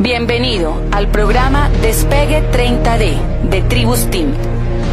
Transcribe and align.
Bienvenido 0.00 0.80
al 0.92 1.08
programa 1.08 1.68
Despegue 1.82 2.42
30D 2.52 3.50
de 3.50 3.60
Tribus 3.60 4.08
Team. 4.08 4.32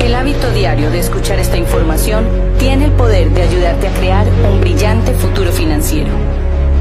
El 0.03 0.13
hábito 0.13 0.51
diario 0.51 0.91
de 0.91 0.99
escuchar 0.99 1.39
esta 1.39 1.55
información 1.55 2.25
tiene 2.59 2.83
el 2.83 2.91
poder 2.91 3.29
de 3.29 3.43
ayudarte 3.43 3.87
a 3.87 3.93
crear 3.93 4.27
un 4.51 4.59
brillante 4.59 5.13
futuro 5.13 5.49
financiero. 5.53 6.09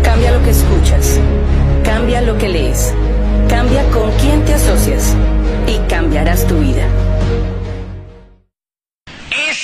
Cambia 0.03 0.33
lo 0.33 0.43
que 0.43 0.51
escuchas, 0.51 1.21
cambia 1.85 2.21
lo 2.21 2.37
que 2.37 2.49
lees, 2.49 2.93
cambia 3.49 3.89
con 3.91 4.11
quién 4.21 4.45
te 4.45 4.55
asocias 4.55 5.15
y 5.69 5.79
cambiarás 5.89 6.49
tu 6.49 6.59
vida. 6.59 6.85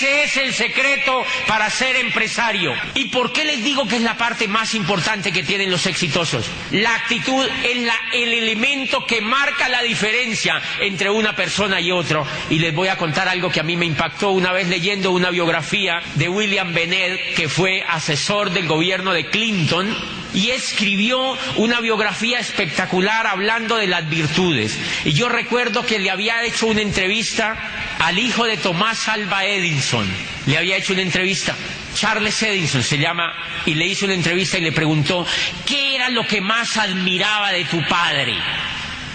Ese 0.03 0.25
es 0.25 0.37
el 0.37 0.53
secreto 0.53 1.25
para 1.46 1.71
ser 1.71 1.95
empresario. 1.95 2.75
¿Y 2.95 3.05
por 3.05 3.32
qué 3.32 3.45
les 3.45 3.62
digo 3.62 3.87
que 3.87 3.96
es 3.96 4.02
la 4.02 4.16
parte 4.16 4.48
más 4.48 4.75
importante 4.75 5.30
que 5.30 5.45
tienen 5.45 5.71
los 5.71 5.87
exitosos? 5.87 6.45
La 6.73 6.93
actitud 6.96 7.46
es 7.62 7.77
el 8.12 8.33
elemento 8.33 9.07
que 9.07 9.20
marca 9.20 9.69
la 9.69 9.80
diferencia 9.83 10.61
entre 10.80 11.09
una 11.09 11.37
persona 11.37 11.80
y 11.80 11.92
otro. 11.92 12.27
Y 12.51 12.59
les 12.59 12.75
voy 12.75 12.88
a 12.88 12.97
contar 12.97 13.28
algo 13.28 13.48
que 13.48 13.61
a 13.61 13.62
mí 13.62 13.77
me 13.77 13.87
impactó 13.87 14.30
una 14.33 14.51
vez 14.51 14.66
leyendo 14.66 15.12
una 15.12 15.30
biografía 15.30 16.03
de 16.16 16.28
William 16.28 16.75
Bennett, 16.75 17.34
que 17.37 17.48
fue 17.48 17.84
asesor 17.89 18.50
del 18.50 18.66
gobierno 18.66 19.12
de 19.12 19.27
Clinton 19.27 20.22
y 20.34 20.50
escribió 20.50 21.36
una 21.56 21.80
biografía 21.80 22.38
espectacular 22.38 23.27
hablando 23.27 23.77
de 23.77 23.86
las 23.86 24.09
virtudes. 24.09 24.78
Y 25.05 25.12
yo 25.12 25.28
recuerdo 25.28 25.84
que 25.84 25.98
le 25.98 26.10
había 26.10 26.42
hecho 26.45 26.66
una 26.66 26.80
entrevista 26.80 27.56
al 27.98 28.18
hijo 28.18 28.45
de 28.45 28.56
Tomás 28.56 29.08
Alba 29.08 29.45
Edison. 29.45 30.06
Le 30.46 30.58
había 30.58 30.77
hecho 30.77 30.92
una 30.92 31.02
entrevista. 31.02 31.55
Charles 31.95 32.42
Edison 32.42 32.82
se 32.82 32.98
llama, 32.98 33.34
y 33.66 33.74
le 33.74 33.86
hizo 33.86 34.06
una 34.06 34.14
entrevista 34.14 34.58
y 34.58 34.62
le 34.62 34.72
preguntó, 34.72 35.27
¿qué 35.66 35.95
era 35.95 36.08
lo 36.08 36.27
que 36.27 36.41
más 36.41 36.77
admiraba 36.78 37.52
de 37.52 37.64
tu 37.66 37.84
padre? 37.86 38.34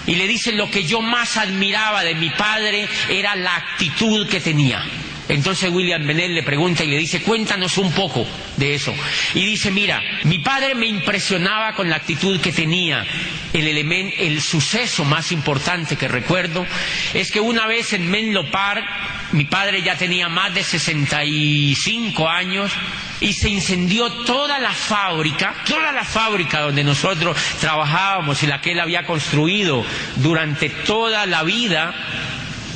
Y 0.05 0.15
le 0.15 0.27
dice, 0.27 0.51
lo 0.53 0.69
que 0.69 0.83
yo 0.83 1.01
más 1.01 1.37
admiraba 1.37 2.03
de 2.03 2.15
mi 2.15 2.29
padre 2.29 2.87
era 3.09 3.35
la 3.35 3.55
actitud 3.55 4.27
que 4.29 4.39
tenía. 4.39 4.83
Entonces 5.29 5.69
William 5.69 6.05
Bennett 6.05 6.31
le 6.31 6.43
pregunta 6.43 6.83
y 6.83 6.87
le 6.87 6.97
dice, 6.97 7.21
cuéntanos 7.21 7.77
un 7.77 7.91
poco 7.91 8.25
de 8.55 8.75
eso. 8.75 8.93
Y 9.33 9.45
dice, 9.45 9.71
mira, 9.71 10.01
mi 10.23 10.39
padre 10.39 10.75
me 10.75 10.87
impresionaba 10.87 11.73
con 11.73 11.89
la 11.89 11.97
actitud 11.97 12.39
que 12.39 12.51
tenía. 12.51 13.05
El, 13.53 13.67
el 13.67 14.41
suceso 14.41 15.03
más 15.03 15.31
importante 15.31 15.95
que 15.95 16.07
recuerdo 16.07 16.65
es 17.13 17.31
que 17.31 17.39
una 17.39 17.65
vez 17.65 17.93
en 17.93 18.09
Menlo 18.09 18.49
Park, 18.51 18.85
mi 19.31 19.45
padre 19.45 19.81
ya 19.81 19.95
tenía 19.97 20.29
más 20.29 20.53
de 20.53 20.63
65 20.63 22.29
años 22.29 22.71
y 23.19 23.33
se 23.33 23.49
incendió 23.49 24.09
toda 24.25 24.59
la 24.59 24.71
fábrica, 24.71 25.55
toda 25.67 25.91
la 25.91 26.03
fábrica 26.03 26.61
donde 26.61 26.83
nosotros 26.83 27.35
trabajábamos 27.59 28.41
y 28.43 28.47
la 28.47 28.61
que 28.61 28.71
él 28.71 28.79
había 28.79 29.05
construido 29.05 29.83
durante 30.17 30.69
toda 30.69 31.25
la 31.25 31.43
vida, 31.43 31.93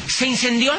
se 0.08 0.28
incendió 0.28 0.74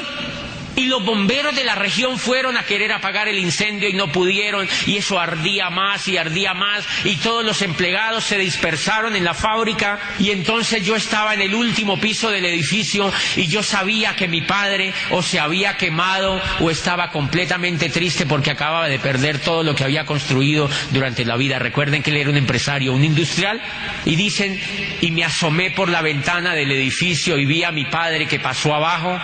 y 0.83 0.87
los 0.87 1.05
bomberos 1.05 1.55
de 1.55 1.65
la 1.65 1.75
región 1.75 2.19
fueron 2.19 2.57
a 2.57 2.65
querer 2.65 2.93
apagar 2.93 3.29
el 3.29 3.39
incendio 3.39 3.89
y 3.89 3.93
no 3.93 4.11
pudieron, 4.11 4.69
y 4.87 4.97
eso 4.97 5.19
ardía 5.19 5.71
más 5.71 6.09
y 6.09 6.17
ardía 6.17 6.55
más, 6.55 6.85
y 7.05 7.17
todos 7.17 7.45
los 7.45 7.63
empleados 7.63 8.25
se 8.25 8.39
dispersaron 8.39 9.17
en 9.17 9.25
la 9.25 9.35
fábrica, 9.35 9.99
y 10.19 10.31
entonces 10.31 10.85
yo 10.85 10.97
estaba 10.97 11.35
en 11.35 11.41
el 11.41 11.55
último 11.55 12.01
piso 12.01 12.31
del 12.31 12.45
edificio 12.45 13.13
y 13.37 13.47
yo 13.47 13.63
sabía 13.63 14.17
que 14.17 14.29
mi 14.29 14.43
padre 14.43 14.93
o 15.11 15.23
se 15.23 15.39
había 15.39 15.77
quemado 15.77 16.41
o 16.61 16.71
estaba 16.71 17.11
completamente 17.11 17.89
triste 17.89 18.27
porque 18.27 18.51
acababa 18.51 18.89
de 18.89 18.99
perder 18.99 19.39
todo 19.39 19.63
lo 19.63 19.75
que 19.75 19.85
había 19.85 20.05
construido 20.05 20.69
durante 20.91 21.25
la 21.25 21.37
vida. 21.37 21.59
Recuerden 21.59 22.03
que 22.03 22.11
él 22.11 22.17
era 22.17 22.31
un 22.31 22.37
empresario, 22.37 22.93
un 22.93 23.05
industrial, 23.05 23.61
y 24.05 24.17
dicen, 24.17 24.61
y 25.01 25.11
me 25.11 25.25
asomé 25.25 25.71
por 25.71 25.89
la 25.89 26.03
ventana 26.03 26.55
del 26.55 26.73
edificio 26.73 27.39
y 27.39 27.47
vi 27.47 27.65
a 27.65 27.71
mi 27.71 27.85
padre 27.85 28.27
que 28.27 28.41
pasó 28.41 28.75
abajo 28.75 29.19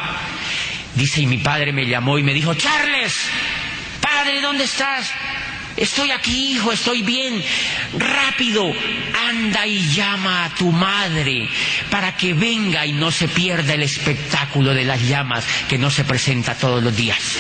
Dice, 0.99 1.21
y 1.21 1.27
mi 1.27 1.39
padre 1.39 1.73
me 1.73 1.87
llamó 1.87 2.19
y 2.19 2.25
me 2.25 2.35
dijo, 2.35 2.55
Charles, 2.55 3.15
padre, 4.01 4.41
¿dónde 4.41 4.65
estás? 4.65 5.09
Estoy 5.77 6.11
aquí, 6.11 6.55
hijo, 6.55 6.73
estoy 6.73 7.03
bien. 7.03 7.41
Rápido, 7.97 8.73
anda 9.29 9.65
y 9.65 9.79
llama 9.95 10.47
a 10.47 10.51
tu 10.57 10.73
madre 10.73 11.49
para 11.89 12.17
que 12.17 12.35
venga 12.35 12.85
y 12.85 12.91
no 12.91 13.13
se 13.13 13.29
pierda 13.29 13.75
el 13.75 13.85
espectáculo 13.85 14.75
de 14.75 14.85
las 14.85 15.01
llamas 15.01 15.45
que 15.69 15.79
no 15.79 15.89
se 15.89 16.03
presenta 16.03 16.57
todos 16.57 16.83
los 16.83 16.97
días. 16.97 17.39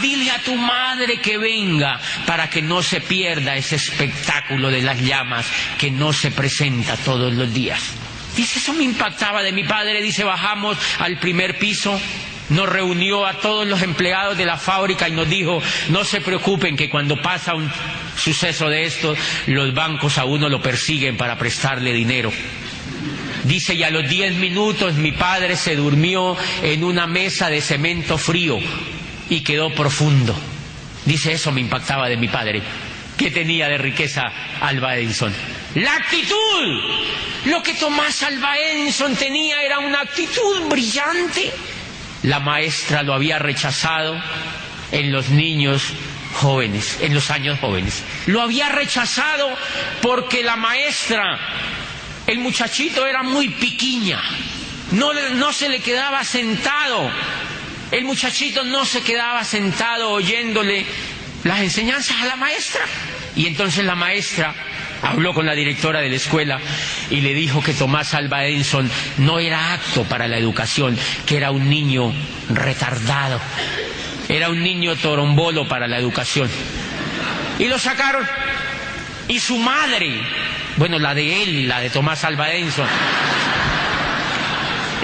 Dile 0.00 0.30
a 0.30 0.38
tu 0.38 0.54
madre 0.54 1.18
que 1.18 1.38
venga 1.38 2.00
para 2.26 2.48
que 2.50 2.62
no 2.62 2.82
se 2.82 3.00
pierda 3.00 3.56
ese 3.56 3.76
espectáculo 3.76 4.70
de 4.70 4.82
las 4.82 5.00
llamas 5.00 5.46
que 5.78 5.90
no 5.90 6.12
se 6.12 6.30
presenta 6.30 6.96
todos 6.96 7.32
los 7.32 7.52
días. 7.52 7.80
Dice, 8.36 8.58
eso 8.58 8.72
me 8.72 8.84
impactaba 8.84 9.42
de 9.42 9.52
mi 9.52 9.64
padre, 9.64 10.02
dice, 10.02 10.24
bajamos 10.24 10.76
al 10.98 11.18
primer 11.18 11.58
piso, 11.58 12.00
nos 12.48 12.68
reunió 12.68 13.26
a 13.26 13.34
todos 13.34 13.66
los 13.66 13.80
empleados 13.82 14.36
de 14.36 14.44
la 14.44 14.56
fábrica 14.56 15.08
y 15.08 15.12
nos 15.12 15.28
dijo, 15.28 15.62
no 15.88 16.04
se 16.04 16.20
preocupen 16.20 16.76
que 16.76 16.90
cuando 16.90 17.20
pasa 17.22 17.54
un 17.54 17.70
suceso 18.16 18.68
de 18.68 18.84
esto, 18.84 19.14
los 19.46 19.72
bancos 19.72 20.18
a 20.18 20.24
uno 20.24 20.48
lo 20.48 20.60
persiguen 20.60 21.16
para 21.16 21.38
prestarle 21.38 21.92
dinero. 21.92 22.32
Dice, 23.44 23.74
y 23.74 23.82
a 23.82 23.90
los 23.90 24.08
diez 24.08 24.34
minutos 24.34 24.94
mi 24.94 25.12
padre 25.12 25.56
se 25.56 25.76
durmió 25.76 26.36
en 26.62 26.82
una 26.82 27.06
mesa 27.06 27.50
de 27.50 27.60
cemento 27.60 28.18
frío 28.18 28.58
y 29.30 29.40
quedó 29.40 29.70
profundo. 29.74 30.34
Dice, 31.04 31.32
eso 31.32 31.52
me 31.52 31.60
impactaba 31.60 32.08
de 32.08 32.16
mi 32.16 32.28
padre. 32.28 32.62
¿Qué 33.16 33.30
tenía 33.30 33.68
de 33.68 33.78
riqueza 33.78 34.22
Alba 34.60 34.96
Edison? 34.96 35.32
La 35.74 35.94
actitud. 35.94 36.36
Lo 37.46 37.62
que 37.62 37.74
Tomás 37.74 38.22
Alba 38.22 38.56
Edison 38.58 39.14
tenía 39.14 39.62
era 39.62 39.78
una 39.78 40.00
actitud 40.00 40.68
brillante. 40.68 41.52
La 42.22 42.40
maestra 42.40 43.02
lo 43.02 43.12
había 43.12 43.38
rechazado 43.38 44.16
en 44.92 45.12
los 45.12 45.28
niños 45.28 45.82
jóvenes, 46.34 46.98
en 47.00 47.14
los 47.14 47.30
años 47.30 47.58
jóvenes. 47.60 48.02
Lo 48.26 48.40
había 48.40 48.70
rechazado 48.70 49.50
porque 50.00 50.42
la 50.42 50.56
maestra 50.56 51.38
el 52.26 52.38
muchachito 52.38 53.06
era 53.06 53.22
muy 53.22 53.50
piquiña, 53.50 54.20
no, 54.92 55.12
no 55.12 55.52
se 55.52 55.68
le 55.68 55.80
quedaba 55.80 56.24
sentado, 56.24 57.10
el 57.90 58.04
muchachito 58.04 58.64
no 58.64 58.84
se 58.84 59.02
quedaba 59.02 59.44
sentado 59.44 60.10
oyéndole 60.10 60.84
las 61.44 61.60
enseñanzas 61.60 62.20
a 62.22 62.26
la 62.26 62.36
maestra. 62.36 62.82
Y 63.36 63.46
entonces 63.46 63.84
la 63.84 63.94
maestra 63.94 64.54
habló 65.02 65.34
con 65.34 65.46
la 65.46 65.54
directora 65.54 66.00
de 66.00 66.08
la 66.08 66.16
escuela 66.16 66.60
y 67.10 67.20
le 67.20 67.34
dijo 67.34 67.62
que 67.62 67.74
Tomás 67.74 68.14
Alba 68.14 68.44
Edison 68.46 68.90
no 69.18 69.38
era 69.38 69.74
apto 69.74 70.04
para 70.04 70.28
la 70.28 70.38
educación, 70.38 70.96
que 71.26 71.36
era 71.36 71.50
un 71.50 71.68
niño 71.68 72.12
retardado, 72.48 73.40
era 74.28 74.48
un 74.48 74.62
niño 74.62 74.96
torombolo 74.96 75.68
para 75.68 75.86
la 75.86 75.98
educación. 75.98 76.48
Y 77.58 77.66
lo 77.66 77.78
sacaron. 77.78 78.26
Y 79.28 79.40
su 79.40 79.56
madre, 79.56 80.20
bueno, 80.76 80.98
la 80.98 81.14
de 81.14 81.42
él, 81.42 81.68
la 81.68 81.80
de 81.80 81.90
Tomás 81.90 82.24
Alba 82.24 82.52
Edison, 82.52 82.86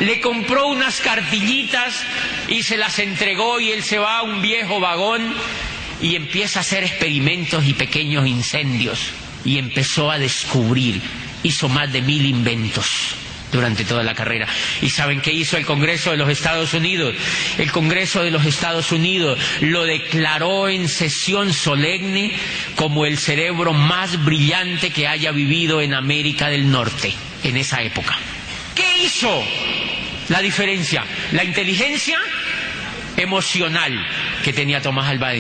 le 0.01 0.21
compró 0.21 0.67
unas 0.69 1.01
cartillitas 1.01 2.03
y 2.49 2.63
se 2.63 2.77
las 2.77 2.99
entregó 2.99 3.61
y 3.61 3.71
él 3.71 3.83
se 3.83 3.99
va 3.99 4.19
a 4.19 4.23
un 4.23 4.43
viejo 4.43 4.81
vagón 4.81 5.33
y 6.01 6.17
empieza 6.17 6.61
a 6.61 6.63
hacer 6.63 6.85
experimentos 6.85 7.67
y 7.67 7.75
pequeños 7.75 8.27
incendios 8.27 9.13
y 9.45 9.59
empezó 9.59 10.11
a 10.11 10.19
descubrir, 10.19 11.01
hizo 11.43 11.69
más 11.69 11.93
de 11.93 12.03
mil 12.03 12.25
inventos 12.25 13.15
durante 13.53 13.85
toda 13.85 14.03
la 14.03 14.15
carrera. 14.15 14.47
¿Y 14.81 14.91
saben 14.91 15.21
qué 15.21 15.33
hizo 15.33 15.57
el 15.57 15.67
Congreso 15.67 16.13
de 16.13 16.17
los 16.17 16.31
Estados 16.31 16.73
Unidos? 16.73 17.15
El 17.59 17.71
Congreso 17.71 18.23
de 18.23 18.31
los 18.31 18.47
Estados 18.47 18.93
Unidos 18.93 19.39
lo 19.61 19.85
declaró 19.85 20.69
en 20.69 20.89
sesión 20.89 21.53
solemne 21.53 22.33
como 22.77 23.07
el 23.07 23.19
cerebro 23.19 23.73
más 23.73 24.25
brillante 24.25 24.91
que 24.91 25.09
haya 25.09 25.33
vivido 25.33 25.81
en 25.81 25.95
América 25.95 26.49
del 26.49 26.71
Norte 26.71 27.13
en 27.43 27.57
esa 27.57 27.83
época. 27.83 28.17
¿Qué 28.75 29.05
hizo? 29.05 29.45
La 30.31 30.41
diferencia, 30.41 31.05
la 31.33 31.43
inteligencia 31.43 32.17
emocional 33.17 33.93
que 34.45 34.53
tenía 34.53 34.81
Tomás 34.81 35.09
Alba 35.09 35.31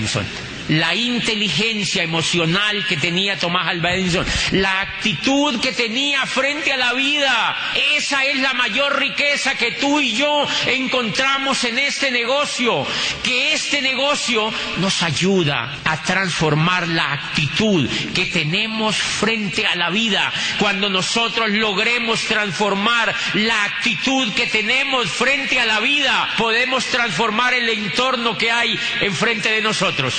la 0.68 0.94
inteligencia 0.94 2.02
emocional 2.02 2.84
que 2.86 2.96
tenía 2.96 3.38
Tomás 3.38 3.68
Alba 3.68 3.94
Edison, 3.94 4.26
la 4.52 4.80
actitud 4.80 5.60
que 5.60 5.72
tenía 5.72 6.26
frente 6.26 6.72
a 6.72 6.76
la 6.76 6.92
vida. 6.92 7.56
Esa 7.96 8.24
es 8.24 8.38
la 8.38 8.52
mayor 8.54 8.98
riqueza 8.98 9.54
que 9.54 9.72
tú 9.72 10.00
y 10.00 10.12
yo 10.12 10.46
encontramos 10.66 11.64
en 11.64 11.78
este 11.78 12.10
negocio, 12.10 12.86
que 13.22 13.52
este 13.52 13.82
negocio 13.82 14.52
nos 14.78 15.02
ayuda 15.02 15.78
a 15.84 16.02
transformar 16.02 16.88
la 16.88 17.12
actitud 17.12 17.88
que 18.14 18.26
tenemos 18.26 18.96
frente 18.96 19.66
a 19.66 19.76
la 19.76 19.90
vida. 19.90 20.32
Cuando 20.58 20.88
nosotros 20.88 21.50
logremos 21.50 22.20
transformar 22.22 23.14
la 23.34 23.64
actitud 23.64 24.32
que 24.34 24.46
tenemos 24.46 25.10
frente 25.10 25.60
a 25.60 25.66
la 25.66 25.80
vida, 25.80 26.28
podemos 26.36 26.84
transformar 26.86 27.54
el 27.54 27.68
entorno 27.68 28.36
que 28.36 28.50
hay 28.50 28.78
enfrente 29.00 29.50
de 29.50 29.60
nosotros. 29.60 30.14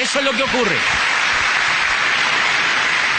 Eso 0.00 0.18
es 0.18 0.24
lo 0.24 0.32
que 0.32 0.42
ocurre. 0.42 0.76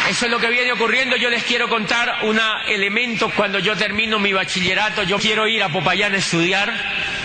Eso 0.10 0.26
es 0.26 0.32
lo 0.32 0.40
que 0.40 0.50
viene 0.50 0.72
ocurriendo. 0.72 1.16
Yo 1.16 1.30
les 1.30 1.44
quiero 1.44 1.68
contar 1.68 2.20
un 2.24 2.40
elemento 2.68 3.32
cuando 3.36 3.60
yo 3.60 3.76
termino 3.76 4.20
mi 4.20 4.34
bachillerato. 4.34 5.04
Yo 5.04 5.18
quiero 5.18 5.48
ir 5.48 5.64
a 5.64 5.70
Popayán 5.70 6.14
a 6.14 6.18
estudiar 6.18 6.72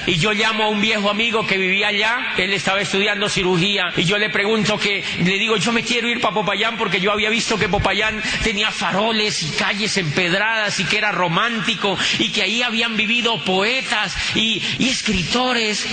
y 0.06 0.17
yo 0.17 0.32
llamo 0.32 0.64
a 0.64 0.69
un 0.69 0.81
viejo 0.81 1.11
amigo 1.11 1.47
que 1.47 1.58
vivía 1.58 1.88
allá, 1.88 2.32
él 2.38 2.52
estaba 2.55 2.81
estudiando 2.81 3.29
cirugía 3.29 3.93
y 3.97 4.05
yo 4.05 4.17
le 4.19 4.31
pregunto 4.31 4.79
que, 4.79 5.05
le 5.23 5.38
digo, 5.38 5.56
yo 5.56 5.73
me 5.73 5.82
quiero 5.82 6.08
ir 6.08 6.20
para 6.20 6.35
Popayán 6.35 6.79
porque 6.79 7.00
yo 7.00 7.12
había 7.12 7.29
visto 7.29 7.58
que 7.58 7.69
Popayán 7.69 8.23
tenía 8.43 8.70
faroles 8.70 9.43
y 9.43 9.50
calles 9.50 9.97
empedradas 9.99 10.81
y 10.81 10.85
que 10.85 10.99
era 10.99 11.12
romántico 11.12 11.99
y 12.19 12.31
que 12.31 12.43
ahí 12.43 12.62
habían 12.62 12.97
vivido 12.97 13.44
poetas 13.44 14.17
y, 14.35 14.62
y 14.79 14.88
escritores 14.88 15.87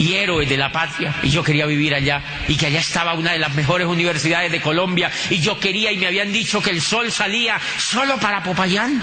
y 0.00 0.14
héroes 0.14 0.48
de 0.48 0.56
la 0.56 0.72
patria 0.72 1.14
y 1.22 1.28
yo 1.28 1.44
quería 1.44 1.66
vivir 1.66 1.94
allá 1.94 2.22
y 2.48 2.56
que 2.56 2.66
allá 2.66 2.80
estaba 2.80 3.12
una 3.12 3.32
de 3.32 3.38
las 3.38 3.54
mejores 3.54 3.86
universidades 3.86 4.50
de 4.50 4.60
Colombia 4.60 5.10
y 5.28 5.40
yo 5.40 5.60
quería 5.60 5.92
y 5.92 5.98
me 5.98 6.06
habían 6.06 6.32
dicho 6.32 6.62
que 6.62 6.70
el 6.70 6.80
sol 6.80 7.12
salía 7.12 7.60
solo 7.78 8.16
para 8.16 8.42
Popayán. 8.42 9.02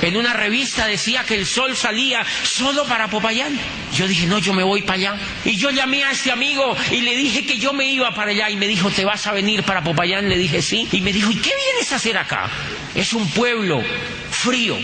En 0.00 0.16
una 0.16 0.32
revista 0.32 0.86
decía 0.86 1.24
que 1.24 1.34
el 1.34 1.46
sol 1.46 1.74
salía 1.74 2.24
solo 2.44 2.84
para 2.84 3.08
Popayán. 3.08 3.58
Yo 3.96 4.06
dije, 4.06 4.26
no, 4.26 4.38
yo 4.38 4.52
me 4.52 4.62
voy 4.62 4.82
para 4.82 4.98
allá. 4.98 5.16
Y 5.44 5.56
yo 5.56 5.70
llamé 5.70 6.04
a 6.04 6.10
este 6.10 6.30
amigo 6.30 6.76
y 6.90 7.00
le 7.00 7.16
dije 7.16 7.46
que 7.46 7.58
yo 7.58 7.72
me 7.72 7.86
iba 7.86 8.14
para 8.14 8.30
allá. 8.30 8.50
Y 8.50 8.56
me 8.56 8.68
dijo, 8.68 8.90
¿te 8.90 9.04
vas 9.04 9.26
a 9.26 9.32
venir 9.32 9.62
para 9.62 9.82
Popayán? 9.82 10.28
Le 10.28 10.36
dije, 10.36 10.60
sí. 10.60 10.86
Y 10.92 11.00
me 11.00 11.12
dijo, 11.12 11.30
¿y 11.30 11.36
qué 11.36 11.52
vienes 11.56 11.90
a 11.92 11.96
hacer 11.96 12.18
acá? 12.18 12.50
Es 12.94 13.14
un 13.14 13.26
pueblo 13.30 13.82
frío. 14.30 14.76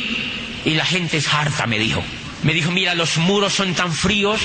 Y 0.65 0.71
la 0.75 0.87
gente 0.87 1.19
es 1.19 1.29
harta, 1.29 1.67
me 1.67 1.79
dijo. 1.79 2.03
Me 2.43 2.55
dijo, 2.55 2.71
mira, 2.71 2.95
los 2.95 3.19
muros 3.19 3.53
son 3.53 3.75
tan 3.75 3.93
fríos 3.93 4.41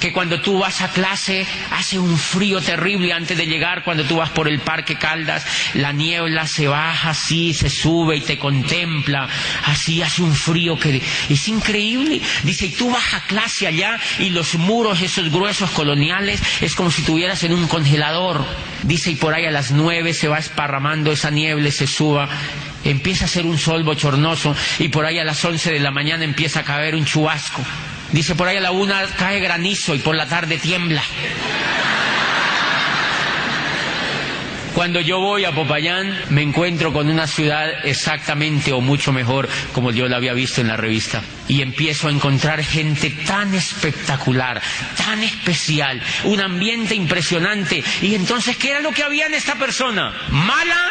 que 0.00 0.12
cuando 0.12 0.40
tú 0.40 0.58
vas 0.58 0.82
a 0.82 0.90
clase 0.92 1.46
hace 1.70 1.98
un 1.98 2.18
frío 2.18 2.60
terrible 2.60 3.12
antes 3.12 3.36
de 3.36 3.46
llegar, 3.46 3.82
cuando 3.84 4.04
tú 4.04 4.16
vas 4.16 4.30
por 4.30 4.48
el 4.48 4.60
Parque 4.60 4.96
Caldas, 4.96 5.46
la 5.74 5.92
niebla 5.92 6.46
se 6.46 6.68
baja 6.68 7.10
así, 7.10 7.54
se 7.54 7.70
sube 7.70 8.16
y 8.16 8.20
te 8.20 8.38
contempla, 8.38 9.28
así 9.64 10.02
hace 10.02 10.22
un 10.22 10.34
frío 10.34 10.78
que 10.78 11.02
es 11.28 11.48
increíble. 11.48 12.20
Dice, 12.42 12.66
y 12.66 12.70
tú 12.70 12.90
vas 12.90 13.14
a 13.14 13.20
clase 13.22 13.66
allá 13.66 13.98
y 14.18 14.30
los 14.30 14.54
muros, 14.56 15.00
esos 15.00 15.30
gruesos 15.30 15.70
coloniales, 15.70 16.42
es 16.60 16.74
como 16.74 16.90
si 16.90 17.00
estuvieras 17.00 17.42
en 17.44 17.52
un 17.52 17.66
congelador. 17.66 18.44
Dice, 18.82 19.10
y 19.12 19.16
por 19.16 19.34
ahí 19.34 19.46
a 19.46 19.50
las 19.50 19.70
nueve 19.70 20.12
se 20.12 20.28
va 20.28 20.38
esparramando 20.38 21.10
esa 21.12 21.30
niebla, 21.30 21.70
se 21.70 21.86
suba 21.86 22.28
empieza 22.90 23.24
a 23.24 23.28
ser 23.28 23.46
un 23.46 23.58
sol 23.58 23.82
bochornoso 23.82 24.54
y 24.78 24.88
por 24.88 25.04
ahí 25.04 25.18
a 25.18 25.24
las 25.24 25.44
once 25.44 25.72
de 25.72 25.80
la 25.80 25.90
mañana 25.90 26.24
empieza 26.24 26.60
a 26.60 26.64
caer 26.64 26.94
un 26.94 27.04
chubasco. 27.04 27.62
Dice 28.12 28.34
por 28.34 28.48
ahí 28.48 28.56
a 28.56 28.60
la 28.60 28.70
una 28.70 29.02
cae 29.18 29.40
granizo 29.40 29.94
y 29.94 29.98
por 29.98 30.14
la 30.14 30.26
tarde 30.26 30.58
tiembla. 30.58 31.02
Cuando 34.76 35.00
yo 35.00 35.20
voy 35.20 35.46
a 35.46 35.52
Popayán 35.52 36.14
me 36.28 36.42
encuentro 36.42 36.92
con 36.92 37.08
una 37.08 37.26
ciudad 37.26 37.66
exactamente 37.86 38.74
o 38.74 38.82
mucho 38.82 39.10
mejor 39.10 39.48
como 39.72 39.90
yo 39.90 40.06
la 40.06 40.18
había 40.18 40.34
visto 40.34 40.60
en 40.60 40.68
la 40.68 40.76
revista. 40.76 41.22
Y 41.48 41.62
empiezo 41.62 42.08
a 42.08 42.10
encontrar 42.10 42.62
gente 42.62 43.08
tan 43.08 43.54
espectacular, 43.54 44.60
tan 44.98 45.22
especial, 45.22 46.02
un 46.24 46.42
ambiente 46.42 46.94
impresionante. 46.94 47.82
Y 48.02 48.14
entonces, 48.16 48.58
¿qué 48.58 48.72
era 48.72 48.80
lo 48.80 48.92
que 48.92 49.02
había 49.02 49.24
en 49.24 49.32
esta 49.32 49.54
persona? 49.54 50.12
Mala 50.28 50.90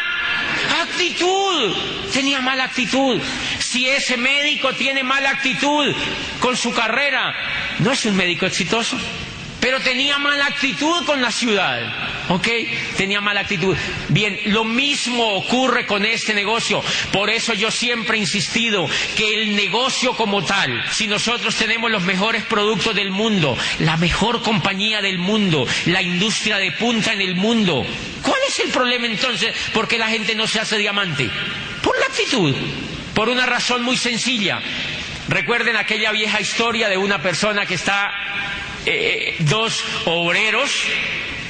actitud. 0.86 1.76
Tenía 2.14 2.42
mala 2.42 2.64
actitud. 2.66 3.22
Si 3.60 3.90
ese 3.90 4.18
médico 4.18 4.74
tiene 4.74 5.04
mala 5.04 5.30
actitud 5.32 5.94
con 6.40 6.56
su 6.56 6.74
carrera, 6.74 7.34
no 7.80 7.92
es 7.92 8.06
un 8.06 8.16
médico 8.16 8.46
exitoso 8.46 8.98
pero 9.66 9.80
tenía 9.80 10.20
mala 10.20 10.46
actitud 10.46 11.08
con 11.08 11.24
la 11.24 11.32
ciudad. 11.32 11.92
¿Ok? 12.30 12.48
Tenía 12.98 13.20
mala 13.20 13.40
actitud. 13.40 13.76
Bien, 14.10 14.40
lo 14.46 14.64
mismo 14.64 15.34
ocurre 15.34 15.88
con 15.88 16.06
este 16.06 16.36
negocio. 16.36 16.84
Por 17.12 17.32
eso 17.32 17.52
yo 17.56 17.72
siempre 17.72 18.18
he 18.18 18.20
insistido 18.20 18.88
que 19.18 19.42
el 19.42 19.56
negocio 19.56 20.16
como 20.16 20.46
tal, 20.46 20.86
si 20.92 21.08
nosotros 21.08 21.56
tenemos 21.56 21.90
los 21.90 22.04
mejores 22.04 22.44
productos 22.44 22.94
del 22.94 23.10
mundo, 23.10 23.58
la 23.80 23.98
mejor 23.98 24.44
compañía 24.44 25.02
del 25.02 25.18
mundo, 25.18 25.66
la 25.88 26.04
industria 26.04 26.58
de 26.58 26.72
punta 26.72 27.14
en 27.14 27.22
el 27.22 27.34
mundo, 27.34 27.88
¿cuál 28.22 28.42
es 28.48 28.60
el 28.60 28.70
problema 28.70 29.08
entonces? 29.08 29.56
¿Por 29.74 29.88
qué 29.88 29.98
la 29.98 30.10
gente 30.10 30.36
no 30.36 30.46
se 30.46 30.60
hace 30.60 30.78
diamante? 30.78 31.28
Por 31.82 31.98
la 32.00 32.06
actitud. 32.06 32.54
Por 33.16 33.30
una 33.30 33.48
razón 33.48 33.82
muy 33.82 33.98
sencilla. 33.98 34.62
Recuerden 35.28 35.76
aquella 35.76 36.12
vieja 36.12 36.40
historia 36.40 36.88
de 36.88 36.98
una 36.98 37.24
persona 37.24 37.66
que 37.66 37.74
está 37.74 38.14
eh, 38.86 39.36
dos 39.40 39.84
obreros 40.06 40.72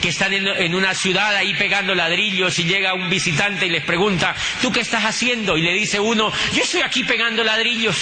que 0.01 0.09
están 0.09 0.33
en, 0.33 0.75
una 0.75 0.93
ciudad 0.93 1.35
ahí 1.35 1.53
pegando 1.55 1.95
ladrillos 1.95 2.59
y 2.59 2.65
llega 2.65 2.93
un 2.93 3.09
visitante 3.09 3.65
y 3.65 3.69
les 3.69 3.83
pregunta, 3.83 4.35
¿tú 4.61 4.71
qué 4.71 4.81
estás 4.81 5.03
haciendo? 5.03 5.57
Y 5.57 5.61
le 5.61 5.73
dice 5.73 5.99
uno, 5.99 6.31
yo 6.53 6.63
estoy 6.63 6.81
aquí 6.81 7.03
pegando 7.03 7.43
ladrillos. 7.43 7.97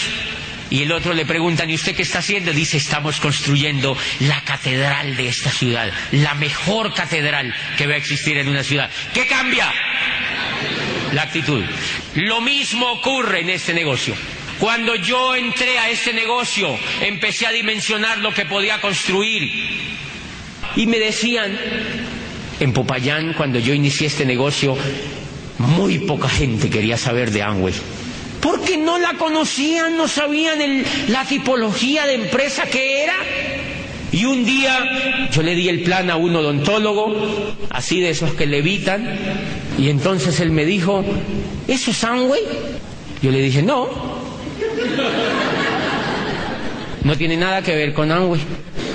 Y 0.69 0.81
el 0.81 0.91
otro 0.91 1.13
le 1.13 1.25
pregunta, 1.25 1.65
¿y 1.65 1.75
usted 1.75 1.95
qué 1.95 2.01
está 2.01 2.19
haciendo? 2.19 2.51
Dice, 2.51 2.77
estamos 2.77 3.19
construyendo 3.19 3.95
la 4.21 4.41
catedral 4.41 5.15
de 5.15 5.27
esta 5.27 5.51
ciudad, 5.51 5.91
la 6.11 6.33
mejor 6.33 6.93
catedral 6.93 7.53
que 7.77 7.85
va 7.87 7.93
a 7.93 7.97
existir 7.97 8.37
en 8.37 8.49
una 8.49 8.63
ciudad. 8.63 8.89
¿Qué 9.13 9.27
cambia? 9.27 9.71
La 11.13 11.21
actitud. 11.21 11.63
Lo 12.15 12.41
mismo 12.41 12.91
ocurre 12.91 13.41
en 13.41 13.51
este 13.51 13.73
negocio. 13.73 14.15
Cuando 14.63 14.95
yo 14.95 15.35
entré 15.35 15.77
a 15.77 15.89
este 15.89 16.13
negocio, 16.13 16.69
empecé 17.01 17.45
a 17.45 17.51
dimensionar 17.51 18.19
lo 18.19 18.33
que 18.33 18.45
podía 18.45 18.79
construir. 18.79 19.51
Y 20.77 20.87
me 20.87 20.99
decían, 20.99 21.59
en 22.61 22.71
Popayán, 22.71 23.33
cuando 23.33 23.59
yo 23.59 23.73
inicié 23.73 24.07
este 24.07 24.25
negocio, 24.25 24.77
muy 25.57 25.99
poca 25.99 26.29
gente 26.29 26.69
quería 26.69 26.95
saber 26.95 27.31
de 27.31 27.41
Amway. 27.41 27.73
Porque 28.39 28.77
no 28.77 28.97
la 28.99 29.15
conocían, 29.15 29.97
no 29.97 30.07
sabían 30.07 30.85
la 31.09 31.25
tipología 31.25 32.05
de 32.05 32.13
empresa 32.13 32.63
que 32.63 33.03
era. 33.03 33.17
Y 34.13 34.23
un 34.23 34.45
día 34.45 35.27
yo 35.29 35.43
le 35.43 35.55
di 35.55 35.67
el 35.67 35.83
plan 35.83 36.09
a 36.09 36.15
un 36.15 36.37
odontólogo, 36.37 37.53
así 37.69 37.99
de 37.99 38.11
esos 38.11 38.33
que 38.35 38.45
levitan, 38.45 39.19
y 39.77 39.89
entonces 39.89 40.39
él 40.39 40.51
me 40.51 40.63
dijo, 40.63 41.03
¿eso 41.67 41.91
es 41.91 42.01
Amway? 42.05 42.43
Yo 43.21 43.29
le 43.29 43.41
dije, 43.41 43.61
no, 43.61 44.22
no 47.03 47.17
tiene 47.17 47.37
nada 47.37 47.61
que 47.61 47.75
ver 47.75 47.93
con 47.93 48.11
Amway. 48.11 48.41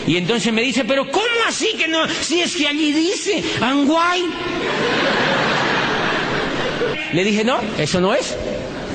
Y 0.06 0.16
entonces 0.16 0.52
me 0.52 0.62
dice, 0.62 0.84
pero 0.84 1.10
¿cómo 1.10 1.26
así 1.46 1.74
que 1.76 1.86
no? 1.86 2.08
Si 2.08 2.40
es 2.40 2.56
que 2.56 2.66
allí 2.66 2.92
dice 2.92 3.42
Amway. 3.60 4.24
Le 7.12 7.24
dije, 7.24 7.44
no, 7.44 7.58
eso 7.78 8.00
no 8.00 8.14
es. 8.14 8.36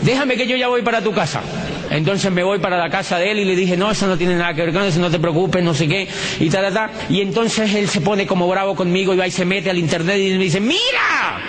Déjame 0.01 0.35
que 0.35 0.47
yo 0.47 0.55
ya 0.55 0.67
voy 0.67 0.81
para 0.81 1.01
tu 1.01 1.13
casa. 1.13 1.41
Entonces 1.89 2.31
me 2.31 2.43
voy 2.43 2.59
para 2.59 2.77
la 2.77 2.89
casa 2.89 3.19
de 3.19 3.31
él 3.31 3.39
y 3.39 3.45
le 3.45 3.55
dije, 3.55 3.77
no, 3.77 3.91
eso 3.91 4.07
no 4.07 4.17
tiene 4.17 4.35
nada 4.35 4.53
que 4.53 4.61
ver 4.63 4.73
con 4.73 4.83
eso, 4.83 4.99
no 4.99 5.11
te 5.11 5.19
preocupes, 5.19 5.63
no 5.63 5.75
sé 5.75 5.87
qué, 5.87 6.07
y 6.39 6.49
ta, 6.49 6.61
ta, 6.61 6.71
ta. 6.71 6.91
Y 7.09 7.21
entonces 7.21 7.73
él 7.75 7.87
se 7.87 8.01
pone 8.01 8.25
como 8.25 8.47
bravo 8.47 8.75
conmigo 8.75 9.13
y 9.13 9.17
va 9.17 9.27
y 9.27 9.31
se 9.31 9.45
mete 9.45 9.69
al 9.69 9.77
internet 9.77 10.17
y 10.17 10.31
me 10.31 10.45
dice, 10.45 10.59
mira, 10.59 11.39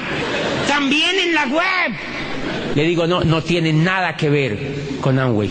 también 0.68 1.18
en 1.18 1.34
la 1.34 1.46
web 1.46 1.92
le 2.74 2.84
digo, 2.84 3.06
no, 3.06 3.22
no 3.22 3.42
tiene 3.42 3.72
nada 3.72 4.16
que 4.16 4.30
ver 4.30 4.58
con 5.00 5.18
Amway. 5.18 5.50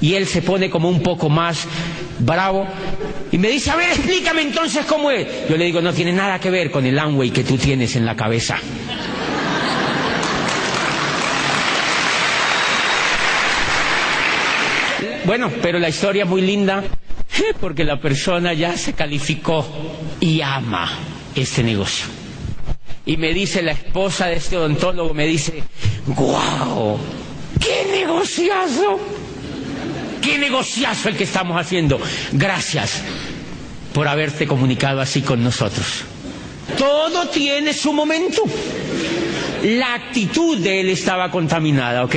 Y 0.00 0.14
él 0.14 0.26
se 0.26 0.42
pone 0.42 0.68
como 0.68 0.88
un 0.88 1.02
poco 1.02 1.28
más 1.28 1.66
bravo 2.18 2.66
y 3.32 3.38
me 3.38 3.48
dice, 3.48 3.70
a 3.70 3.76
ver, 3.76 3.90
explícame 3.90 4.42
entonces 4.42 4.84
cómo 4.86 5.10
es. 5.10 5.26
Yo 5.48 5.56
le 5.56 5.64
digo, 5.64 5.80
no 5.80 5.92
tiene 5.92 6.12
nada 6.12 6.38
que 6.38 6.50
ver 6.50 6.70
con 6.70 6.84
el 6.86 6.98
Amway 6.98 7.30
que 7.30 7.44
tú 7.44 7.56
tienes 7.56 7.96
en 7.96 8.04
la 8.04 8.14
cabeza. 8.14 8.58
Bueno, 15.24 15.50
pero 15.62 15.78
la 15.78 15.88
historia 15.88 16.24
es 16.24 16.28
muy 16.28 16.42
linda 16.42 16.84
porque 17.60 17.82
la 17.84 17.98
persona 18.00 18.52
ya 18.52 18.76
se 18.76 18.92
calificó 18.92 19.66
y 20.20 20.40
ama 20.42 20.90
este 21.34 21.62
negocio. 21.62 22.23
Y 23.06 23.16
me 23.16 23.34
dice 23.34 23.62
la 23.62 23.72
esposa 23.72 24.26
de 24.26 24.36
este 24.36 24.56
odontólogo, 24.56 25.12
me 25.12 25.26
dice, 25.26 25.62
¡guau! 26.06 26.98
¡Qué 27.60 27.86
negociazo! 27.90 28.98
¡Qué 30.22 30.38
negociazo 30.38 31.10
el 31.10 31.16
que 31.16 31.24
estamos 31.24 31.60
haciendo! 31.60 32.00
Gracias 32.32 33.02
por 33.92 34.08
haberte 34.08 34.46
comunicado 34.46 35.00
así 35.00 35.20
con 35.20 35.42
nosotros. 35.44 35.86
Todo 36.78 37.28
tiene 37.28 37.74
su 37.74 37.92
momento. 37.92 38.42
La 39.62 39.94
actitud 39.94 40.58
de 40.58 40.80
él 40.80 40.88
estaba 40.90 41.30
contaminada, 41.30 42.04
¿ok? 42.04 42.14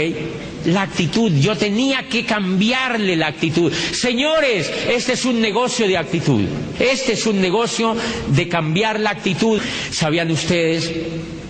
La 0.67 0.83
actitud, 0.83 1.31
yo 1.33 1.55
tenía 1.55 2.07
que 2.07 2.25
cambiarle 2.25 3.15
la 3.15 3.27
actitud. 3.27 3.71
Señores, 3.73 4.71
este 4.89 5.13
es 5.13 5.25
un 5.25 5.41
negocio 5.41 5.87
de 5.87 5.97
actitud, 5.97 6.43
este 6.79 7.13
es 7.13 7.25
un 7.25 7.41
negocio 7.41 7.95
de 8.29 8.47
cambiar 8.47 8.99
la 8.99 9.11
actitud. 9.11 9.59
¿Sabían 9.91 10.31
ustedes 10.31 10.91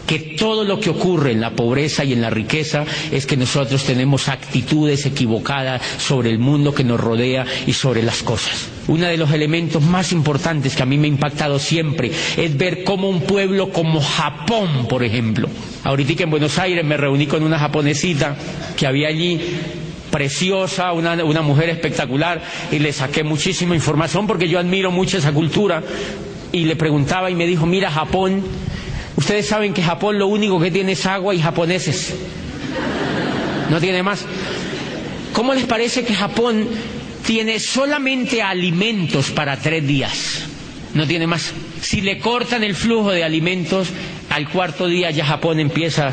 que 0.07 0.19
todo 0.19 0.63
lo 0.63 0.79
que 0.79 0.89
ocurre 0.89 1.33
en 1.33 1.41
la 1.41 1.51
pobreza 1.51 2.03
y 2.03 2.13
en 2.13 2.21
la 2.21 2.29
riqueza 2.29 2.85
es 3.11 3.25
que 3.25 3.37
nosotros 3.37 3.83
tenemos 3.83 4.29
actitudes 4.29 5.05
equivocadas 5.05 5.81
sobre 5.99 6.31
el 6.31 6.39
mundo 6.39 6.73
que 6.73 6.83
nos 6.85 6.99
rodea 6.99 7.45
y 7.67 7.73
sobre 7.73 8.01
las 8.01 8.23
cosas. 8.23 8.69
Uno 8.87 9.05
de 9.05 9.17
los 9.17 9.31
elementos 9.31 9.83
más 9.83 10.13
importantes 10.13 10.75
que 10.75 10.81
a 10.83 10.85
mí 10.85 10.97
me 10.97 11.07
ha 11.07 11.09
impactado 11.09 11.59
siempre 11.59 12.09
es 12.37 12.57
ver 12.57 12.85
cómo 12.85 13.09
un 13.09 13.21
pueblo 13.21 13.69
como 13.71 14.01
Japón, 14.01 14.87
por 14.87 15.03
ejemplo, 15.03 15.49
ahorita 15.83 16.23
en 16.23 16.29
Buenos 16.29 16.57
Aires 16.57 16.85
me 16.85 16.95
reuní 16.95 17.27
con 17.27 17.43
una 17.43 17.59
japonesita 17.59 18.37
que 18.77 18.87
había 18.87 19.09
allí 19.09 19.39
preciosa, 20.09 20.93
una, 20.93 21.21
una, 21.25 21.41
mujer 21.41 21.69
espectacular, 21.69 22.41
y 22.71 22.79
le 22.79 22.93
saqué 22.93 23.25
muchísima 23.25 23.75
información 23.75 24.25
porque 24.25 24.47
yo 24.47 24.57
admiro 24.57 24.89
mucho 24.89 25.17
esa 25.17 25.33
cultura. 25.33 25.83
Y 26.53 26.63
le 26.63 26.77
preguntaba 26.77 27.29
y 27.29 27.35
me 27.35 27.45
dijo, 27.45 27.65
mira 27.65 27.91
Japón, 27.91 28.41
ustedes 29.17 29.45
saben 29.47 29.74
que 29.74 29.83
Japón 29.83 30.17
lo 30.17 30.27
único 30.27 30.59
que 30.59 30.71
tiene 30.71 30.93
es 30.93 31.05
agua 31.05 31.36
y 31.36 31.41
japoneses. 31.41 32.13
No 33.69 33.81
tiene 33.81 34.01
más. 34.01 34.24
¿Cómo 35.33 35.53
les 35.53 35.65
parece 35.65 36.05
que 36.05 36.15
Japón 36.15 36.67
tiene 37.25 37.59
solamente 37.59 38.41
alimentos 38.41 39.29
para 39.31 39.57
tres 39.57 39.86
días? 39.86 40.43
No 40.93 41.05
tiene 41.05 41.27
más. 41.27 41.51
Si 41.81 42.01
le 42.01 42.19
cortan 42.19 42.63
el 42.63 42.75
flujo 42.75 43.12
de 43.12 43.24
alimentos, 43.24 43.89
al 44.29 44.50
cuarto 44.50 44.88
día 44.88 45.12
ya 45.12 45.25
Japón 45.25 45.59
empieza 45.59 46.12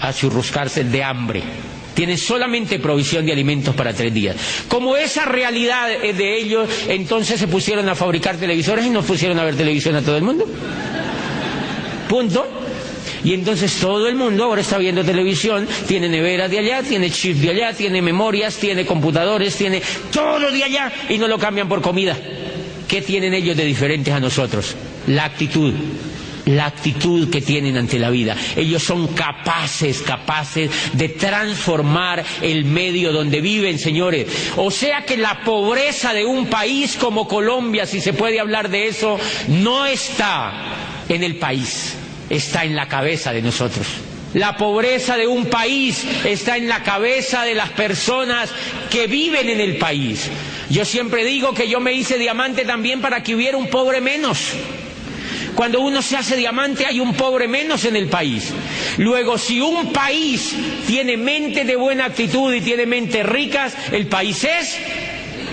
a 0.00 0.12
churruscarse 0.12 0.84
de 0.84 1.04
hambre 1.04 1.42
tienen 1.98 2.16
solamente 2.16 2.78
provisión 2.78 3.26
de 3.26 3.32
alimentos 3.32 3.74
para 3.74 3.92
tres 3.92 4.14
días. 4.14 4.36
Como 4.68 4.96
esa 4.96 5.24
realidad 5.24 5.90
es 5.90 6.16
de 6.16 6.38
ellos, 6.38 6.68
entonces 6.86 7.40
se 7.40 7.48
pusieron 7.48 7.88
a 7.88 7.96
fabricar 7.96 8.36
televisores 8.36 8.86
y 8.86 8.90
nos 8.90 9.04
pusieron 9.04 9.36
a 9.40 9.42
ver 9.42 9.56
televisión 9.56 9.96
a 9.96 10.02
todo 10.02 10.16
el 10.16 10.22
mundo. 10.22 10.46
Punto. 12.08 12.46
Y 13.24 13.34
entonces 13.34 13.74
todo 13.80 14.08
el 14.08 14.14
mundo 14.14 14.44
ahora 14.44 14.60
está 14.60 14.78
viendo 14.78 15.04
televisión, 15.04 15.66
tiene 15.86 16.08
neveras 16.08 16.50
de 16.50 16.60
allá, 16.60 16.82
tiene 16.82 17.10
chips 17.10 17.42
de 17.42 17.50
allá, 17.50 17.72
tiene 17.72 18.00
memorias, 18.00 18.56
tiene 18.56 18.86
computadores, 18.86 19.56
tiene 19.56 19.82
todo 20.12 20.50
de 20.50 20.64
allá 20.64 20.92
y 21.08 21.18
no 21.18 21.26
lo 21.26 21.38
cambian 21.38 21.68
por 21.68 21.82
comida. 21.82 22.16
¿Qué 22.86 23.02
tienen 23.02 23.34
ellos 23.34 23.56
de 23.56 23.64
diferentes 23.64 24.14
a 24.14 24.20
nosotros? 24.20 24.74
La 25.08 25.24
actitud 25.24 25.74
la 26.48 26.64
actitud 26.66 27.28
que 27.28 27.42
tienen 27.42 27.76
ante 27.76 27.98
la 27.98 28.08
vida. 28.08 28.34
Ellos 28.56 28.82
son 28.82 29.08
capaces, 29.08 30.00
capaces 30.00 30.70
de 30.94 31.10
transformar 31.10 32.24
el 32.40 32.64
medio 32.64 33.12
donde 33.12 33.40
viven, 33.42 33.78
señores. 33.78 34.26
O 34.56 34.70
sea 34.70 35.02
que 35.02 35.16
la 35.16 35.42
pobreza 35.44 36.14
de 36.14 36.24
un 36.24 36.46
país 36.46 36.96
como 36.96 37.28
Colombia, 37.28 37.84
si 37.84 38.00
se 38.00 38.14
puede 38.14 38.40
hablar 38.40 38.70
de 38.70 38.88
eso, 38.88 39.18
no 39.48 39.84
está 39.84 40.87
en 41.08 41.22
el 41.24 41.36
país, 41.36 41.94
está 42.30 42.64
en 42.64 42.76
la 42.76 42.88
cabeza 42.88 43.32
de 43.32 43.42
nosotros. 43.42 43.86
La 44.34 44.56
pobreza 44.58 45.16
de 45.16 45.26
un 45.26 45.46
país 45.46 46.04
está 46.24 46.58
en 46.58 46.68
la 46.68 46.82
cabeza 46.82 47.44
de 47.44 47.54
las 47.54 47.70
personas 47.70 48.50
que 48.90 49.06
viven 49.06 49.48
en 49.48 49.60
el 49.60 49.78
país. 49.78 50.28
Yo 50.68 50.84
siempre 50.84 51.24
digo 51.24 51.54
que 51.54 51.68
yo 51.68 51.80
me 51.80 51.94
hice 51.94 52.18
diamante 52.18 52.64
también 52.66 53.00
para 53.00 53.22
que 53.22 53.34
hubiera 53.34 53.56
un 53.56 53.68
pobre 53.68 54.02
menos. 54.02 54.52
Cuando 55.54 55.80
uno 55.80 56.02
se 56.02 56.16
hace 56.16 56.36
diamante 56.36 56.84
hay 56.86 57.00
un 57.00 57.14
pobre 57.14 57.48
menos 57.48 57.84
en 57.86 57.96
el 57.96 58.06
país. 58.08 58.52
Luego, 58.98 59.38
si 59.38 59.60
un 59.60 59.92
país 59.92 60.54
tiene 60.86 61.16
mente 61.16 61.64
de 61.64 61.74
buena 61.74 62.04
actitud 62.04 62.52
y 62.54 62.60
tiene 62.60 62.84
mentes 62.86 63.24
ricas, 63.24 63.74
el 63.90 64.06
país 64.06 64.44
es 64.44 64.76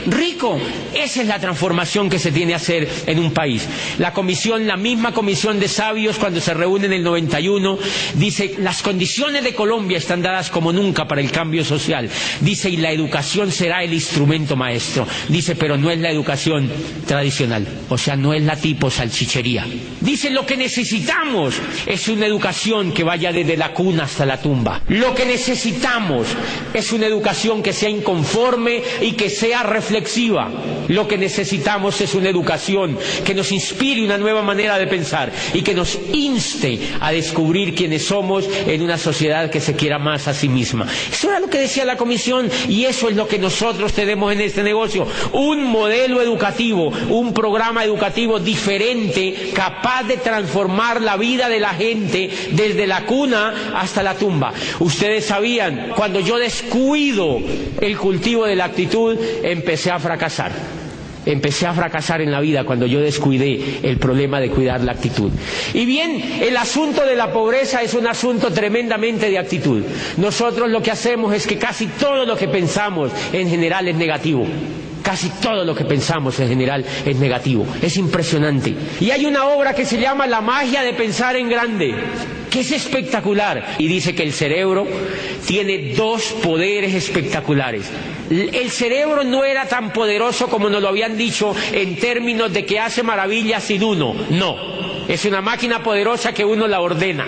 rico. 0.08 0.60
Esa 0.94 1.22
es 1.22 1.28
la 1.28 1.40
transformación 1.40 2.10
que 2.10 2.20
se 2.20 2.32
tiene 2.32 2.52
que 2.52 2.56
hacer 2.56 2.88
en 3.08 3.20
un 3.20 3.32
país. 3.32 3.68
La 3.98 4.14
comisión, 4.14 4.68
la 4.68 4.78
misma 4.78 5.14
comisión 5.14 5.60
de 5.60 5.68
sabios, 5.68 6.18
cuando 6.18 6.40
se 6.42 6.54
reúne 6.54 6.86
en 6.86 6.94
el 6.94 7.04
91, 7.04 7.78
dice, 8.16 8.56
las 8.60 8.82
condiciones 8.82 9.44
de 9.44 9.56
Colombia 9.56 9.98
están 9.98 10.22
dadas 10.22 10.50
como 10.50 10.72
nunca 10.72 11.08
para 11.08 11.22
el 11.22 11.32
cambio 11.32 11.64
social. 11.66 12.10
Dice, 12.42 12.70
y 12.70 12.78
la 12.78 12.92
educación 12.92 13.52
será 13.52 13.84
el 13.84 13.94
instrumento 13.94 14.56
maestro. 14.56 15.08
Dice, 15.30 15.56
pero 15.56 15.78
no 15.78 15.90
es 15.92 16.00
la 16.00 16.12
educación 16.12 16.70
tradicional. 17.08 17.68
O 17.90 17.98
sea, 17.98 18.16
no 18.16 18.34
es 18.34 18.44
la 18.44 18.56
tipo 18.56 18.90
salchichería. 18.90 19.66
Dice, 20.02 20.30
lo 20.30 20.46
que 20.46 20.58
necesitamos 20.58 21.56
es 21.86 22.08
una 22.08 22.26
educación 22.26 22.92
que 22.92 23.04
vaya 23.04 23.32
desde 23.32 23.58
la 23.58 23.74
cuna 23.74 24.04
hasta 24.04 24.26
la 24.26 24.42
tumba. 24.42 24.82
Lo 24.88 25.14
que 25.16 25.26
necesitamos 25.26 26.28
es 26.74 26.92
una 26.92 27.08
educación 27.08 27.64
que 27.64 27.74
sea 27.74 27.90
inconforme 27.90 28.82
y 29.02 29.14
que 29.14 29.30
sea 29.30 29.64
reflexiva 29.64 29.95
lo 30.88 31.08
que 31.08 31.18
necesitamos 31.18 32.02
es 32.02 32.16
una 32.16 32.30
educación 32.30 32.98
que 33.24 33.34
nos 33.34 33.52
inspire 33.52 34.04
una 34.04 34.18
nueva 34.18 34.42
manera 34.42 34.78
de 34.78 34.88
pensar 34.88 35.32
y 35.54 35.62
que 35.62 35.74
nos 35.74 35.98
inste 36.14 36.80
a 37.00 37.12
descubrir 37.12 37.74
quiénes 37.76 38.06
somos 38.06 38.46
en 38.68 38.82
una 38.82 38.98
sociedad 38.98 39.50
que 39.50 39.62
se 39.62 39.76
quiera 39.76 39.98
más 39.98 40.28
a 40.28 40.34
sí 40.34 40.50
misma. 40.50 40.88
Eso 41.12 41.30
era 41.30 41.40
lo 41.40 41.50
que 41.50 41.60
decía 41.60 41.86
la 41.86 41.98
Comisión 41.98 42.50
y 42.68 42.86
eso 42.86 43.10
es 43.10 43.16
lo 43.16 43.28
que 43.28 43.40
nosotros 43.40 43.94
tenemos 43.94 44.34
en 44.34 44.42
este 44.42 44.64
negocio. 44.64 45.08
Un 45.32 45.64
modelo 45.64 46.22
educativo, 46.22 46.92
un 47.10 47.34
programa 47.34 47.84
educativo 47.84 48.40
diferente, 48.40 49.52
capaz 49.54 50.04
de 50.04 50.18
transformar 50.18 51.02
la 51.02 51.18
vida 51.18 51.48
de 51.50 51.60
la 51.60 51.74
gente 51.74 52.30
desde 52.52 52.86
la 52.88 53.06
cuna 53.06 53.72
hasta 53.76 54.04
la 54.04 54.16
tumba. 54.16 54.54
Ustedes 54.80 55.26
sabían, 55.26 55.94
cuando 55.96 56.20
yo 56.20 56.38
descuido 56.38 57.40
el 57.80 57.98
cultivo 57.98 58.46
de 58.46 58.56
la 58.56 58.66
actitud, 58.66 59.18
empecé 59.44 59.85
a 59.92 60.00
fracasar. 60.00 60.52
Empecé 61.26 61.66
a 61.66 61.74
fracasar 61.74 62.22
en 62.22 62.32
la 62.32 62.40
vida 62.40 62.64
cuando 62.66 62.86
yo 62.86 63.00
descuidé 63.02 63.80
el 63.82 63.98
problema 63.98 64.40
de 64.40 64.50
cuidar 64.52 64.82
la 64.82 64.92
actitud. 64.92 65.32
Y 65.74 65.86
bien, 65.86 66.22
el 66.42 66.56
asunto 66.56 67.04
de 67.04 67.16
la 67.16 67.34
pobreza 67.34 67.82
es 67.82 67.96
un 67.96 68.06
asunto 68.06 68.52
tremendamente 68.52 69.30
de 69.30 69.40
actitud. 69.40 69.84
Nosotros 70.18 70.70
lo 70.70 70.84
que 70.84 70.92
hacemos 70.92 71.34
es 71.34 71.48
que 71.48 71.58
casi 71.58 71.88
todo 71.88 72.26
lo 72.26 72.38
que 72.38 72.48
pensamos 72.48 73.12
en 73.34 73.50
general 73.50 73.88
es 73.88 73.96
negativo. 73.96 74.46
Casi 75.02 75.30
todo 75.42 75.64
lo 75.66 75.76
que 75.76 75.86
pensamos 75.86 76.40
en 76.40 76.48
general 76.50 76.84
es 77.06 77.16
negativo. 77.18 77.66
Es 77.82 77.98
impresionante. 77.98 78.76
Y 79.00 79.12
hay 79.12 79.26
una 79.26 79.46
obra 79.46 79.74
que 79.74 79.86
se 79.86 80.00
llama 80.00 80.26
La 80.28 80.42
magia 80.42 80.82
de 80.82 80.94
pensar 80.94 81.36
en 81.36 81.50
grande, 81.50 81.94
que 82.56 82.62
es 82.62 82.72
espectacular. 82.72 83.76
Y 83.78 83.88
dice 83.90 84.16
que 84.16 84.24
el 84.24 84.32
cerebro 84.32 84.88
tiene 85.46 85.94
dos 85.94 86.24
poderes 86.42 86.94
espectaculares. 86.94 87.86
El 88.30 88.72
cerebro 88.72 89.26
no 89.26 89.44
era 89.44 89.66
tan 89.66 89.92
poderoso 89.92 90.48
como 90.48 90.70
nos 90.70 90.82
lo 90.82 90.88
habían 90.88 91.18
dicho 91.18 91.54
en 91.74 91.98
términos 91.98 92.54
de 92.54 92.66
que 92.66 92.80
hace 92.80 93.04
maravillas 93.04 93.62
sin 93.62 93.84
uno. 93.84 94.16
No. 94.30 94.56
Es 95.06 95.26
una 95.26 95.42
máquina 95.42 95.84
poderosa 95.84 96.34
que 96.34 96.46
uno 96.46 96.66
la 96.66 96.80
ordena. 96.80 97.28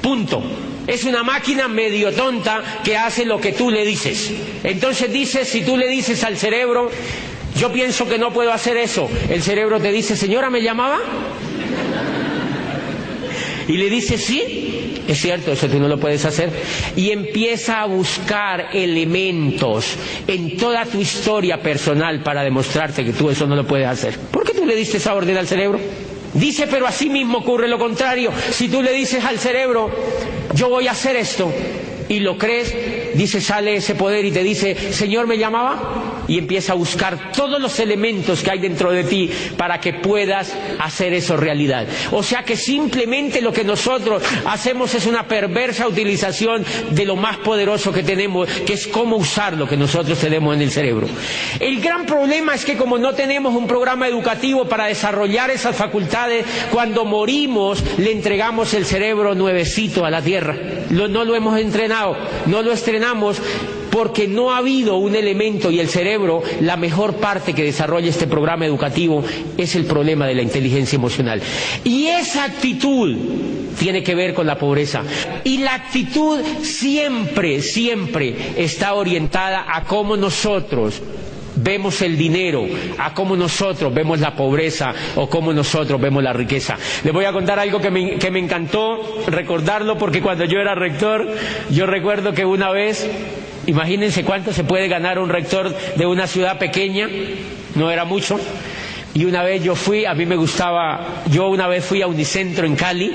Punto. 0.00 0.40
Es 0.86 1.02
una 1.04 1.24
máquina 1.24 1.66
medio 1.66 2.12
tonta 2.12 2.80
que 2.84 2.96
hace 2.96 3.24
lo 3.24 3.40
que 3.40 3.50
tú 3.52 3.68
le 3.68 3.84
dices. 3.84 4.32
Entonces 4.62 5.12
dices, 5.12 5.48
si 5.48 5.62
tú 5.62 5.76
le 5.76 5.88
dices 5.88 6.22
al 6.22 6.36
cerebro, 6.36 6.88
yo 7.56 7.72
pienso 7.72 8.08
que 8.08 8.16
no 8.16 8.32
puedo 8.32 8.52
hacer 8.52 8.76
eso, 8.76 9.10
el 9.28 9.42
cerebro 9.42 9.80
te 9.80 9.90
dice, 9.90 10.16
señora, 10.16 10.50
¿me 10.50 10.62
llamaba? 10.62 11.00
Y 13.68 13.76
le 13.76 13.88
dice, 13.90 14.18
sí, 14.18 15.02
es 15.06 15.20
cierto, 15.20 15.52
eso 15.52 15.68
tú 15.68 15.78
no 15.78 15.88
lo 15.88 15.98
puedes 15.98 16.24
hacer. 16.24 16.50
Y 16.96 17.10
empieza 17.10 17.80
a 17.82 17.86
buscar 17.86 18.68
elementos 18.72 19.94
en 20.26 20.56
toda 20.56 20.84
tu 20.84 21.00
historia 21.00 21.62
personal 21.62 22.22
para 22.22 22.42
demostrarte 22.42 23.04
que 23.04 23.12
tú 23.12 23.30
eso 23.30 23.46
no 23.46 23.56
lo 23.56 23.66
puedes 23.66 23.86
hacer. 23.86 24.18
¿Por 24.18 24.44
qué 24.44 24.52
tú 24.52 24.64
le 24.66 24.76
diste 24.76 24.98
esa 24.98 25.14
orden 25.14 25.36
al 25.36 25.46
cerebro? 25.46 25.80
Dice, 26.34 26.66
pero 26.66 26.86
así 26.86 27.10
mismo 27.10 27.38
ocurre 27.38 27.68
lo 27.68 27.78
contrario. 27.78 28.30
Si 28.50 28.68
tú 28.68 28.82
le 28.82 28.92
dices 28.92 29.24
al 29.24 29.38
cerebro, 29.38 29.90
yo 30.54 30.68
voy 30.68 30.88
a 30.88 30.92
hacer 30.92 31.16
esto, 31.16 31.52
y 32.08 32.20
lo 32.20 32.36
crees, 32.36 32.74
dice, 33.14 33.40
sale 33.40 33.76
ese 33.76 33.94
poder 33.94 34.24
y 34.24 34.30
te 34.32 34.42
dice, 34.42 34.92
Señor, 34.92 35.26
¿me 35.26 35.38
llamaba? 35.38 36.11
Y 36.28 36.38
empieza 36.38 36.72
a 36.72 36.76
buscar 36.76 37.32
todos 37.32 37.60
los 37.60 37.78
elementos 37.80 38.42
que 38.42 38.50
hay 38.50 38.58
dentro 38.58 38.92
de 38.92 39.04
ti 39.04 39.30
para 39.56 39.80
que 39.80 39.94
puedas 39.94 40.54
hacer 40.78 41.12
eso 41.12 41.36
realidad. 41.36 41.86
O 42.10 42.22
sea 42.22 42.44
que 42.44 42.56
simplemente 42.56 43.40
lo 43.40 43.52
que 43.52 43.64
nosotros 43.64 44.22
hacemos 44.46 44.94
es 44.94 45.06
una 45.06 45.26
perversa 45.26 45.88
utilización 45.88 46.64
de 46.90 47.04
lo 47.04 47.16
más 47.16 47.38
poderoso 47.38 47.92
que 47.92 48.02
tenemos, 48.02 48.48
que 48.48 48.74
es 48.74 48.86
cómo 48.86 49.16
usar 49.16 49.54
lo 49.54 49.66
que 49.68 49.76
nosotros 49.76 50.18
tenemos 50.18 50.54
en 50.54 50.62
el 50.62 50.70
cerebro. 50.70 51.08
El 51.58 51.80
gran 51.80 52.06
problema 52.06 52.54
es 52.54 52.64
que 52.64 52.76
como 52.76 52.98
no 52.98 53.12
tenemos 53.14 53.54
un 53.54 53.66
programa 53.66 54.08
educativo 54.08 54.66
para 54.66 54.86
desarrollar 54.86 55.50
esas 55.50 55.76
facultades, 55.76 56.44
cuando 56.70 57.04
morimos 57.04 57.82
le 57.98 58.12
entregamos 58.12 58.74
el 58.74 58.86
cerebro 58.86 59.34
nuevecito 59.34 60.04
a 60.04 60.10
la 60.10 60.22
tierra. 60.22 60.56
no 60.90 61.24
lo 61.24 61.34
hemos 61.34 61.58
entrenado, 61.58 62.16
no 62.46 62.62
lo 62.62 62.72
estrenamos 62.72 63.40
porque 63.92 64.26
no 64.26 64.50
ha 64.50 64.56
habido 64.56 64.96
un 64.96 65.14
elemento 65.14 65.70
y 65.70 65.78
el 65.78 65.88
cerebro, 65.88 66.42
la 66.62 66.78
mejor 66.78 67.16
parte 67.16 67.52
que 67.52 67.62
desarrolla 67.62 68.08
este 68.08 68.26
programa 68.26 68.64
educativo 68.64 69.22
es 69.58 69.76
el 69.76 69.84
problema 69.84 70.26
de 70.26 70.34
la 70.34 70.40
inteligencia 70.40 70.96
emocional. 70.96 71.42
Y 71.84 72.06
esa 72.06 72.44
actitud 72.44 73.14
tiene 73.78 74.02
que 74.02 74.14
ver 74.14 74.32
con 74.32 74.46
la 74.46 74.56
pobreza. 74.58 75.02
Y 75.44 75.58
la 75.58 75.74
actitud 75.74 76.40
siempre, 76.62 77.60
siempre 77.60 78.34
está 78.56 78.94
orientada 78.94 79.66
a 79.68 79.84
cómo 79.84 80.16
nosotros 80.16 81.02
vemos 81.56 82.00
el 82.02 82.16
dinero, 82.16 82.64
a 82.98 83.12
cómo 83.12 83.36
nosotros 83.36 83.92
vemos 83.92 84.20
la 84.20 84.34
pobreza 84.34 84.94
o 85.16 85.28
cómo 85.28 85.52
nosotros 85.52 86.00
vemos 86.00 86.22
la 86.22 86.32
riqueza. 86.32 86.76
Les 87.04 87.12
voy 87.12 87.24
a 87.26 87.32
contar 87.32 87.58
algo 87.58 87.78
que 87.80 87.90
me, 87.90 88.18
que 88.18 88.30
me 88.30 88.38
encantó 88.38 89.22
recordarlo 89.26 89.98
porque 89.98 90.22
cuando 90.22 90.44
yo 90.44 90.58
era 90.60 90.74
rector, 90.74 91.28
yo 91.70 91.86
recuerdo 91.86 92.32
que 92.32 92.44
una 92.44 92.70
vez, 92.70 93.06
imagínense 93.66 94.24
cuánto 94.24 94.52
se 94.52 94.64
puede 94.64 94.88
ganar 94.88 95.18
un 95.18 95.28
rector 95.28 95.74
de 95.96 96.06
una 96.06 96.26
ciudad 96.26 96.58
pequeña, 96.58 97.08
no 97.74 97.90
era 97.90 98.04
mucho, 98.04 98.38
y 99.14 99.24
una 99.24 99.42
vez 99.42 99.62
yo 99.62 99.74
fui, 99.74 100.04
a 100.04 100.14
mí 100.14 100.26
me 100.26 100.36
gustaba, 100.36 101.22
yo 101.30 101.48
una 101.48 101.68
vez 101.68 101.84
fui 101.84 102.02
a 102.02 102.06
Unicentro 102.06 102.66
en 102.66 102.76
Cali, 102.76 103.12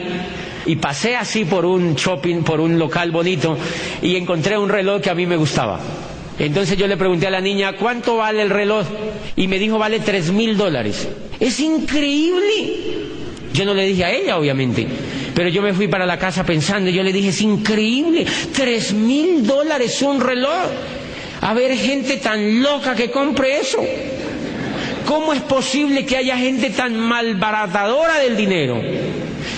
y 0.68 0.76
pasé 0.76 1.16
así 1.16 1.46
por 1.46 1.66
un 1.66 1.96
shopping, 1.96 2.44
por 2.44 2.60
un 2.60 2.78
local 2.78 3.12
bonito 3.12 3.58
y 4.02 4.18
encontré 4.18 4.58
un 4.58 4.68
reloj 4.70 5.02
que 5.02 5.10
a 5.10 5.16
mí 5.16 5.26
me 5.26 5.38
gustaba. 5.38 5.80
Entonces 6.38 6.78
yo 6.78 6.88
le 6.88 6.98
pregunté 6.98 7.26
a 7.26 7.32
la 7.32 7.42
niña, 7.42 7.74
¿cuánto 7.78 8.18
vale 8.18 8.44
el 8.44 8.50
reloj? 8.50 8.86
Y 9.36 9.48
me 9.48 9.58
dijo, 9.58 9.80
vale 9.80 10.02
tres 10.02 10.32
mil 10.32 10.56
dólares. 10.58 11.08
Es 11.40 11.60
increíble. 11.62 12.46
Yo 13.54 13.66
no 13.66 13.74
le 13.74 13.88
dije 13.88 14.04
a 14.04 14.12
ella, 14.12 14.38
obviamente, 14.38 14.86
pero 15.38 15.50
yo 15.50 15.62
me 15.62 15.72
fui 15.72 15.88
para 15.88 16.08
la 16.08 16.18
casa 16.18 16.44
pensando, 16.44 16.90
y 16.90 16.94
yo 16.94 17.04
le 17.04 17.14
dije, 17.14 17.30
es 17.30 17.42
increíble, 17.42 18.26
tres 18.56 18.92
mil 18.92 19.46
dólares 19.46 20.02
un 20.02 20.20
reloj. 20.20 20.66
A 21.42 21.54
ver, 21.54 21.78
gente 21.78 22.18
tan 22.18 22.64
loca 22.64 22.96
que 22.96 23.12
compre 23.12 23.60
eso. 23.60 23.78
¿Cómo 25.06 25.34
es 25.34 25.42
posible 25.42 26.08
que 26.08 26.18
haya 26.18 26.38
gente 26.38 26.72
tan 26.72 26.98
malbaratadora 26.98 28.18
del 28.18 28.36
dinero? 28.36 28.82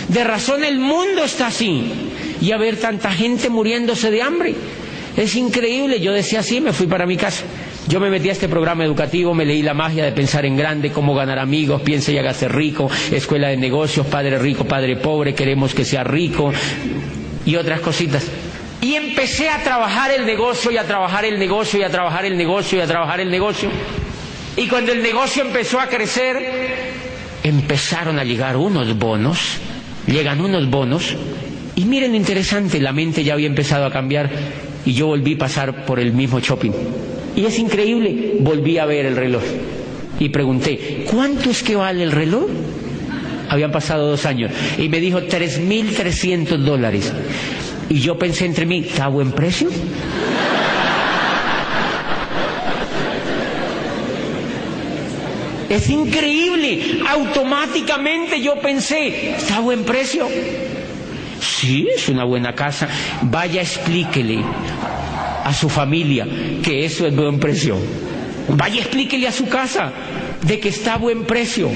De 0.09 0.23
razón 0.25 0.65
el 0.65 0.79
mundo 0.79 1.23
está 1.23 1.47
así. 1.47 1.85
Y 2.41 2.51
a 2.51 2.57
ver 2.57 2.75
tanta 2.75 3.13
gente 3.13 3.49
muriéndose 3.49 4.11
de 4.11 4.21
hambre. 4.21 4.55
Es 5.15 5.33
increíble, 5.37 6.01
yo 6.01 6.11
decía 6.11 6.41
así, 6.41 6.59
me 6.59 6.73
fui 6.73 6.87
para 6.87 7.05
mi 7.05 7.15
casa. 7.15 7.45
Yo 7.89 7.99
me 7.99 8.11
metí 8.11 8.29
a 8.29 8.33
este 8.33 8.47
programa 8.47 8.85
educativo, 8.85 9.33
me 9.33 9.45
leí 9.45 9.63
la 9.63 9.73
magia 9.73 10.05
de 10.05 10.11
pensar 10.11 10.45
en 10.45 10.55
grande, 10.55 10.91
cómo 10.91 11.15
ganar 11.15 11.39
amigos, 11.39 11.81
piensa 11.81 12.11
y 12.11 12.19
hágase 12.19 12.47
rico, 12.47 12.87
escuela 13.11 13.47
de 13.47 13.57
negocios, 13.57 14.05
padre 14.05 14.37
rico, 14.37 14.63
padre 14.63 14.95
pobre, 14.97 15.33
queremos 15.33 15.73
que 15.73 15.83
sea 15.83 16.03
rico 16.03 16.53
y 17.47 17.55
otras 17.55 17.79
cositas. 17.79 18.27
Y 18.79 18.93
empecé 18.93 19.49
a 19.49 19.63
trabajar 19.63 20.11
el 20.11 20.27
negocio 20.27 20.69
y 20.69 20.77
a 20.77 20.83
trabajar 20.83 21.25
el 21.25 21.39
negocio 21.39 21.79
y 21.79 21.83
a 21.83 21.89
trabajar 21.89 22.25
el 22.25 22.37
negocio 22.37 22.77
y 22.77 22.81
a 22.81 22.85
trabajar 22.85 23.21
el 23.21 23.31
negocio. 23.31 23.71
Y 24.55 24.67
cuando 24.67 24.91
el 24.91 25.01
negocio 25.01 25.43
empezó 25.43 25.79
a 25.79 25.87
crecer, 25.87 26.37
empezaron 27.43 28.19
a 28.19 28.23
llegar 28.23 28.55
unos 28.55 28.99
bonos, 28.99 29.57
llegan 30.05 30.41
unos 30.41 30.69
bonos, 30.69 31.15
y 31.73 31.85
miren 31.85 32.11
lo 32.11 32.17
interesante, 32.17 32.79
la 32.79 32.93
mente 32.93 33.23
ya 33.23 33.33
había 33.33 33.47
empezado 33.47 33.87
a 33.87 33.91
cambiar 33.91 34.29
y 34.85 34.93
yo 34.93 35.07
volví 35.07 35.33
a 35.33 35.37
pasar 35.39 35.85
por 35.85 35.99
el 35.99 36.13
mismo 36.13 36.39
shopping. 36.39 36.71
Y 37.35 37.45
es 37.45 37.59
increíble, 37.59 38.37
volví 38.39 38.77
a 38.77 38.85
ver 38.85 39.05
el 39.05 39.15
reloj 39.15 39.43
y 40.19 40.29
pregunté, 40.29 41.05
¿cuánto 41.09 41.49
es 41.49 41.63
que 41.63 41.75
vale 41.75 42.03
el 42.03 42.11
reloj? 42.11 42.45
Habían 43.49 43.71
pasado 43.71 44.07
dos 44.07 44.25
años 44.25 44.51
y 44.77 44.89
me 44.89 44.99
dijo 44.99 45.21
3.300 45.21 46.57
dólares. 46.57 47.11
Y 47.89 47.99
yo 47.99 48.17
pensé 48.19 48.45
entre 48.45 48.65
mí, 48.65 48.85
¿está 48.87 49.05
a 49.05 49.07
buen 49.07 49.31
precio? 49.31 49.69
Es 55.69 55.89
increíble, 55.89 56.99
automáticamente 57.07 58.41
yo 58.41 58.59
pensé, 58.59 59.35
¿está 59.35 59.57
a 59.57 59.59
buen 59.59 59.83
precio? 59.83 60.27
Sí, 61.39 61.87
es 61.95 62.09
una 62.09 62.23
buena 62.23 62.53
casa. 62.53 62.87
Vaya, 63.21 63.61
explíquele 63.61 64.43
a 65.49 65.53
su 65.53 65.67
familia 65.67 66.27
que 66.63 66.85
eso 66.85 67.07
es 67.07 67.15
buen 67.15 67.39
precio. 67.39 67.75
Vaya, 68.49 68.81
explíquele 68.81 69.27
a 69.27 69.31
su 69.31 69.47
casa 69.47 69.91
de 70.45 70.59
que 70.59 70.69
está 70.69 70.97
buen 70.97 71.25
precio. 71.25 71.69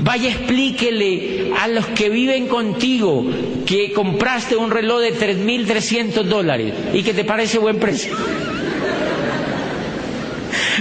Vaya, 0.00 0.28
explíquele 0.28 1.52
a 1.58 1.66
los 1.68 1.86
que 1.88 2.10
viven 2.10 2.46
contigo 2.46 3.24
que 3.64 3.92
compraste 3.92 4.56
un 4.56 4.70
reloj 4.70 5.00
de 5.00 5.14
3.300 5.14 6.24
dólares 6.24 6.74
y 6.92 7.02
que 7.02 7.14
te 7.14 7.24
parece 7.24 7.58
buen 7.58 7.78
precio. 7.78 8.14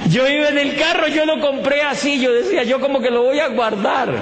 Yo 0.09 0.27
iba 0.27 0.49
en 0.49 0.57
el 0.57 0.75
carro, 0.75 1.07
yo 1.07 1.25
lo 1.25 1.39
compré 1.39 1.83
así, 1.83 2.19
yo 2.19 2.33
decía, 2.33 2.63
yo 2.63 2.81
como 2.81 3.01
que 3.01 3.11
lo 3.11 3.23
voy 3.23 3.39
a 3.39 3.47
guardar. 3.47 4.13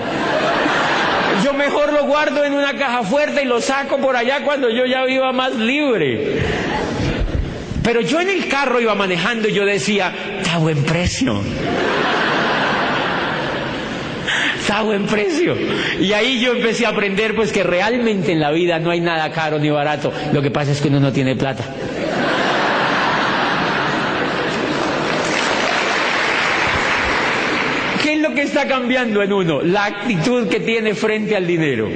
Yo 1.44 1.54
mejor 1.54 1.94
lo 1.94 2.06
guardo 2.06 2.46
en 2.46 2.54
una 2.54 2.76
caja 2.78 3.02
fuerte 3.04 3.42
y 3.42 3.46
lo 3.46 3.60
saco 3.60 3.98
por 3.98 4.16
allá 4.16 4.44
cuando 4.44 4.70
yo 4.70 4.86
ya 4.86 5.04
viva 5.06 5.32
más 5.32 5.56
libre. 5.56 6.38
Pero 7.84 8.02
yo 8.02 8.20
en 8.20 8.30
el 8.30 8.48
carro 8.48 8.80
iba 8.80 8.94
manejando 8.96 9.48
y 9.48 9.54
yo 9.54 9.65
decía, 9.65 10.13
está 10.39 10.58
buen 10.58 10.84
precio. 10.84 11.41
Está 14.60 14.84
buen 14.84 15.08
precio. 15.08 15.56
Y 16.00 16.13
ahí 16.13 16.39
yo 16.39 16.54
empecé 16.54 16.86
a 16.86 16.89
aprender 16.89 17.36
pues 17.36 17.52
que 17.52 17.63
realmente 17.63 18.32
en 18.32 18.39
la 18.39 18.52
vida 18.52 18.78
no 18.78 18.91
hay 18.91 19.02
nada 19.02 19.32
caro 19.32 19.58
ni 19.58 19.72
barato. 19.72 20.13
Lo 20.32 20.41
que 20.41 20.52
pasa 20.52 20.72
es 20.72 20.80
que 20.80 20.88
uno 20.88 21.00
no 21.00 21.12
tiene 21.12 21.36
plata. 21.36 21.65
¿Qué 28.04 28.13
es 28.13 28.20
lo 28.20 28.34
que 28.36 28.44
está 28.44 28.67
cambiando 28.67 29.22
en 29.24 29.34
uno? 29.34 29.62
La 29.62 29.86
actitud 29.86 30.48
que 30.48 30.60
tiene 30.60 30.94
frente 30.94 31.36
al 31.36 31.48
dinero. 31.48 31.89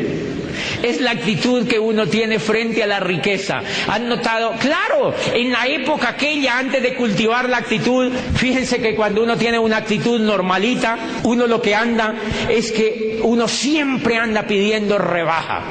Es 0.86 1.02
la 1.02 1.12
actitud 1.12 1.68
que 1.68 1.80
uno 1.80 2.06
tiene 2.06 2.38
frente 2.38 2.84
a 2.84 2.88
la 2.88 3.00
riqueza. 3.00 3.62
¿Han 3.88 4.08
notado? 4.08 4.54
Claro, 4.60 5.16
en 5.34 5.52
la 5.52 5.66
época 5.66 6.10
aquella, 6.10 6.60
antes 6.60 6.84
de 6.84 6.94
cultivar 6.94 7.50
la 7.50 7.58
actitud, 7.58 8.12
fíjense 8.36 8.80
que 8.80 8.94
cuando 8.94 9.24
uno 9.24 9.36
tiene 9.36 9.58
una 9.58 9.78
actitud 9.78 10.20
normalita, 10.20 10.98
uno 11.24 11.48
lo 11.48 11.60
que 11.60 11.74
anda 11.74 12.14
es 12.48 12.72
que 12.72 13.20
uno 13.24 13.48
siempre 13.48 14.18
anda 14.18 14.46
pidiendo 14.46 15.00
rebaja 15.00 15.64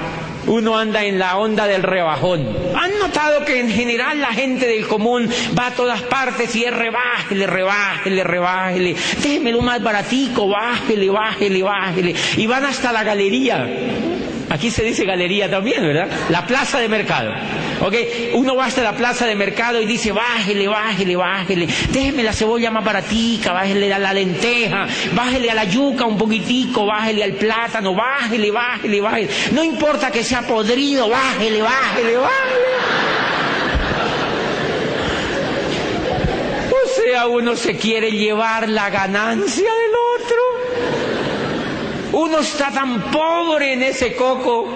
uno 0.46 0.76
anda 0.76 1.04
en 1.04 1.18
la 1.18 1.38
onda 1.38 1.66
del 1.66 1.82
rebajón. 1.82 2.46
¿Han 2.74 2.98
notado 2.98 3.44
que 3.44 3.60
en 3.60 3.70
general 3.70 4.20
la 4.20 4.32
gente 4.32 4.66
del 4.66 4.86
común 4.86 5.28
va 5.58 5.68
a 5.68 5.70
todas 5.70 6.02
partes 6.02 6.54
y 6.54 6.64
es 6.64 6.74
rebájele, 6.74 7.46
rebájele, 7.46 8.24
rebájele, 8.24 8.96
déjemelo 9.22 9.62
más 9.62 9.82
baratico, 9.82 10.48
bájele, 10.48 11.08
bájele, 11.08 11.62
bájele, 11.62 12.14
y 12.36 12.46
van 12.46 12.64
hasta 12.66 12.92
la 12.92 13.04
galería. 13.04 13.66
Aquí 14.54 14.70
se 14.70 14.84
dice 14.84 15.04
galería 15.04 15.50
también, 15.50 15.82
¿verdad? 15.82 16.08
La 16.30 16.46
plaza 16.46 16.78
de 16.78 16.88
mercado. 16.88 17.32
¿Ok? 17.80 17.94
Uno 18.34 18.54
va 18.54 18.66
hasta 18.66 18.84
la 18.84 18.92
plaza 18.92 19.26
de 19.26 19.34
mercado 19.34 19.80
y 19.80 19.84
dice, 19.84 20.12
bájele, 20.12 20.68
bájele, 20.68 21.16
bájele, 21.16 21.66
déjeme 21.90 22.22
la 22.22 22.32
cebolla 22.32 22.70
más 22.70 22.84
baratica, 22.84 23.52
bájele 23.52 23.92
a 23.92 23.98
la 23.98 24.12
lenteja, 24.12 24.86
bájele 25.12 25.50
a 25.50 25.54
la 25.54 25.64
yuca 25.64 26.04
un 26.04 26.16
poquitico, 26.16 26.86
bájele 26.86 27.24
al 27.24 27.32
plátano, 27.32 27.96
bájele, 27.96 28.52
bájele, 28.52 29.00
bájele. 29.00 29.28
No 29.50 29.64
importa 29.64 30.12
que 30.12 30.22
sea 30.22 30.42
podrido, 30.42 31.08
bájele, 31.08 31.60
bájele, 31.60 32.16
bájele. 32.16 32.64
O 36.70 37.02
sea, 37.02 37.26
uno 37.26 37.56
se 37.56 37.76
quiere 37.76 38.12
llevar 38.12 38.68
la 38.68 38.88
ganancia 38.88 39.64
del 39.64 39.94
otro. 40.22 41.03
Uno 42.14 42.38
está 42.38 42.70
tan 42.70 43.10
pobre 43.10 43.72
en 43.72 43.82
ese 43.82 44.14
coco 44.14 44.68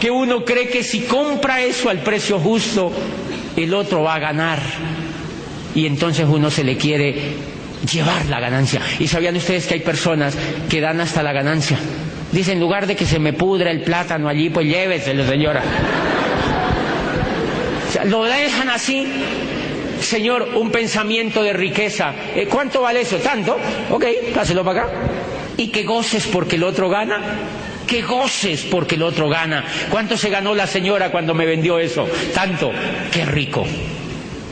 que 0.00 0.10
uno 0.10 0.44
cree 0.44 0.68
que 0.68 0.82
si 0.82 1.02
compra 1.02 1.62
eso 1.62 1.88
al 1.88 2.00
precio 2.00 2.40
justo, 2.40 2.90
el 3.56 3.72
otro 3.72 4.02
va 4.02 4.16
a 4.16 4.18
ganar. 4.18 4.58
Y 5.76 5.86
entonces 5.86 6.26
uno 6.28 6.50
se 6.50 6.64
le 6.64 6.76
quiere 6.76 7.14
llevar 7.90 8.26
la 8.26 8.40
ganancia. 8.40 8.80
¿Y 8.98 9.06
sabían 9.06 9.36
ustedes 9.36 9.66
que 9.66 9.74
hay 9.74 9.80
personas 9.80 10.36
que 10.68 10.80
dan 10.80 11.00
hasta 11.00 11.22
la 11.22 11.32
ganancia? 11.32 11.78
Dicen, 12.32 12.54
en 12.54 12.60
lugar 12.60 12.88
de 12.88 12.96
que 12.96 13.06
se 13.06 13.20
me 13.20 13.32
pudra 13.32 13.70
el 13.70 13.82
plátano 13.82 14.28
allí, 14.28 14.50
pues 14.50 14.66
lléveselo, 14.66 15.24
señora. 15.24 15.62
lo 18.06 18.24
dejan 18.24 18.70
así. 18.70 19.06
Señor, 20.00 20.48
un 20.56 20.72
pensamiento 20.72 21.44
de 21.44 21.52
riqueza. 21.52 22.12
Eh, 22.34 22.48
¿Cuánto 22.50 22.82
vale 22.82 23.02
eso? 23.02 23.18
¿Tanto? 23.18 23.56
Ok, 23.88 24.04
páselo 24.34 24.64
para 24.64 24.82
acá 24.82 24.92
y 25.62 25.68
que 25.68 25.84
goces 25.84 26.26
porque 26.26 26.56
el 26.56 26.64
otro 26.64 26.88
gana. 26.88 27.20
Que 27.86 28.02
goces 28.02 28.66
porque 28.68 28.96
el 28.96 29.02
otro 29.02 29.28
gana. 29.28 29.64
¿Cuánto 29.90 30.16
se 30.16 30.28
ganó 30.28 30.54
la 30.54 30.66
señora 30.66 31.12
cuando 31.12 31.34
me 31.34 31.46
vendió 31.46 31.78
eso? 31.78 32.08
Tanto. 32.34 32.72
Qué 33.12 33.24
rico 33.24 33.64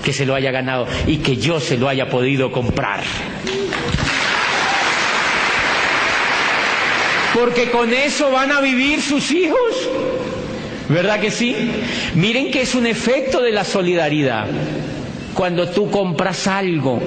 que 0.04 0.12
se 0.12 0.24
lo 0.24 0.34
haya 0.34 0.52
ganado 0.52 0.86
y 1.06 1.18
que 1.18 1.36
yo 1.36 1.58
se 1.58 1.76
lo 1.76 1.88
haya 1.88 2.08
podido 2.08 2.52
comprar. 2.52 3.00
Porque 7.34 7.70
con 7.70 7.92
eso 7.92 8.30
van 8.30 8.52
a 8.52 8.60
vivir 8.60 9.02
sus 9.02 9.32
hijos. 9.32 9.58
¿Verdad 10.88 11.20
que 11.20 11.30
sí? 11.30 11.56
Miren 12.14 12.50
que 12.52 12.62
es 12.62 12.74
un 12.74 12.86
efecto 12.86 13.42
de 13.42 13.50
la 13.50 13.64
solidaridad. 13.64 14.46
Cuando 15.34 15.68
tú 15.68 15.90
compras 15.90 16.46
algo, 16.46 17.00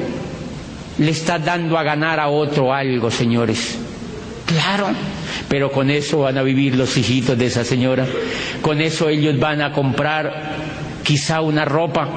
le 0.97 1.11
estás 1.11 1.43
dando 1.43 1.77
a 1.77 1.83
ganar 1.83 2.19
a 2.19 2.27
otro 2.29 2.73
algo, 2.73 3.09
señores. 3.11 3.77
Claro, 4.53 4.89
pero 5.49 5.71
con 5.71 5.89
eso 5.89 6.19
van 6.19 6.37
a 6.37 6.43
vivir 6.43 6.75
los 6.75 6.95
hijitos 6.95 7.37
de 7.37 7.47
esa 7.47 7.63
señora. 7.63 8.05
Con 8.61 8.81
eso 8.81 9.09
ellos 9.09 9.39
van 9.39 9.61
a 9.61 9.71
comprar 9.71 10.53
quizá 11.03 11.41
una 11.41 11.65
ropa. 11.65 12.07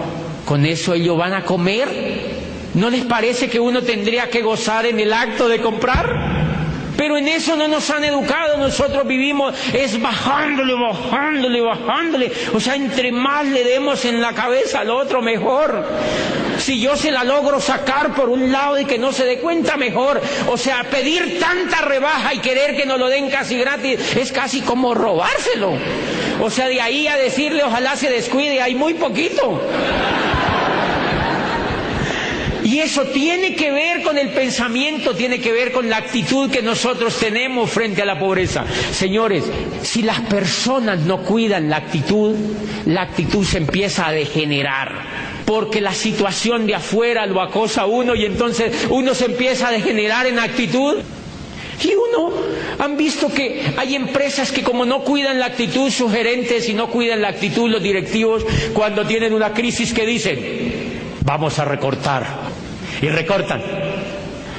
Con 0.45 0.67
eso 0.67 0.93
ellos 0.95 1.17
van 1.17 1.33
a 1.33 1.45
comer. 1.45 1.89
¿No 2.75 2.91
les 2.91 3.05
parece 3.05 3.49
que 3.49 3.59
uno 3.59 3.83
tendría 3.83 4.29
que 4.29 4.43
gozar 4.43 4.85
en 4.85 5.01
el 5.01 5.13
acto 5.13 5.49
de 5.49 5.61
comprar? 5.61 6.37
Pero 6.97 7.17
en 7.17 7.29
eso 7.29 7.57
no 7.57 7.69
nos 7.69 7.91
han 7.91 8.05
educado, 8.05 8.57
nosotros 8.57 9.07
vivimos 9.07 9.55
es 9.75 10.01
bajándole, 10.01 10.73
bajándole, 10.75 11.61
bajándole. 11.61 12.33
O 12.55 12.61
sea, 12.61 12.75
entre 12.75 13.13
más 13.13 13.45
le 13.47 13.65
demos 13.65 14.05
en 14.05 14.21
la 14.21 14.33
cabeza 14.33 14.81
al 14.81 14.91
otro, 14.91 15.21
mejor. 15.21 15.87
Si 16.59 16.81
yo 16.81 16.97
se 16.97 17.11
la 17.11 17.25
logro 17.25 17.61
sacar 17.61 18.15
por 18.15 18.29
un 18.29 18.51
lado 18.51 18.79
y 18.79 18.85
que 18.85 18.99
no 18.99 19.13
se 19.13 19.25
dé 19.25 19.39
cuenta, 19.39 19.77
mejor. 19.77 20.21
O 20.49 20.57
sea, 20.57 20.85
pedir 20.85 21.39
tanta 21.39 21.83
rebaja 21.83 22.35
y 22.35 22.39
querer 22.39 22.77
que 22.77 22.87
nos 22.87 22.99
lo 22.99 23.09
den 23.09 23.31
casi 23.31 23.59
gratis 23.59 24.17
es 24.17 24.33
casi 24.33 24.61
como 24.61 24.95
robárselo. 24.95 25.73
O 26.41 26.51
sea, 26.51 26.69
de 26.69 26.81
ahí 26.81 27.07
a 27.09 27.17
decirle 27.17 27.65
ojalá 27.65 27.97
se 27.97 28.11
descuide, 28.11 28.61
hay 28.61 28.75
muy 28.75 28.95
poquito. 28.95 29.61
Y 32.65 32.81
eso 32.81 33.05
tiene 33.05 33.55
que 33.55 33.71
ver 33.71 34.03
con 34.03 34.19
el 34.19 34.31
pensamiento, 34.31 35.15
tiene 35.15 35.41
que 35.41 35.53
ver 35.53 35.71
con 35.71 35.89
la 35.89 35.99
actitud 35.99 36.51
que 36.51 36.63
nosotros 36.63 37.17
tenemos 37.17 37.71
frente 37.71 38.03
a 38.03 38.05
la 38.05 38.19
pobreza. 38.19 38.65
Señores, 38.91 39.45
si 39.83 40.03
las 40.03 40.21
personas 40.23 40.99
no 41.01 41.23
cuidan 41.23 41.71
la 41.71 41.77
actitud, 41.77 42.35
la 42.87 43.03
actitud 43.03 43.45
se 43.45 43.59
empieza 43.59 44.09
a 44.09 44.13
degenerar 44.13 45.36
porque 45.47 45.81
la 45.81 45.95
situación 45.95 46.67
de 46.67 46.75
afuera 46.75 47.25
lo 47.25 47.41
acosa 47.41 47.87
uno 47.87 48.15
y 48.15 48.27
entonces 48.27 48.87
uno 48.91 49.15
se 49.15 49.27
empieza 49.27 49.69
a 49.69 49.73
degenerar 49.73 50.27
en 50.27 50.39
actitud. 50.39 50.97
Y 51.83 51.93
uno, 51.95 52.33
han 52.79 52.97
visto 52.97 53.29
que 53.33 53.63
hay 53.77 53.95
empresas 53.95 54.51
que 54.51 54.63
como 54.63 54.85
no 54.85 55.01
cuidan 55.05 55.39
la 55.39 55.47
actitud, 55.47 55.91
sus 55.91 56.11
gerentes 56.11 56.69
y 56.69 56.75
no 56.75 56.89
cuidan 56.89 57.23
la 57.23 57.29
actitud, 57.29 57.71
los 57.71 57.83
directivos, 57.83 58.45
cuando 58.73 59.07
tienen 59.07 59.33
una 59.35 59.53
crisis 59.53 59.93
que 59.93 60.05
dicen, 60.07 60.41
vamos 61.23 61.59
a 61.59 61.65
recortar, 61.67 62.27
y 63.01 63.09
recortan. 63.09 63.63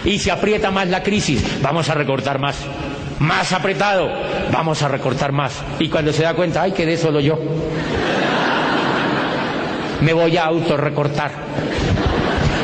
Y 0.06 0.20
se 0.20 0.32
aprieta 0.32 0.70
más 0.72 0.88
la 0.88 1.04
crisis, 1.04 1.44
vamos 1.62 1.90
a 1.90 1.96
recortar 1.96 2.40
más. 2.40 2.56
Más 3.20 3.52
apretado, 3.52 4.10
vamos 4.52 4.84
a 4.84 4.88
recortar 4.88 5.32
más. 5.32 5.54
Y 5.80 5.90
cuando 5.90 6.14
se 6.14 6.22
da 6.22 6.36
cuenta, 6.36 6.62
ay, 6.62 6.72
quedé 6.72 6.98
solo 6.98 7.20
yo. 7.20 7.38
Me 10.02 10.14
voy 10.14 10.38
a 10.38 10.46
autorrecortar. 10.46 11.32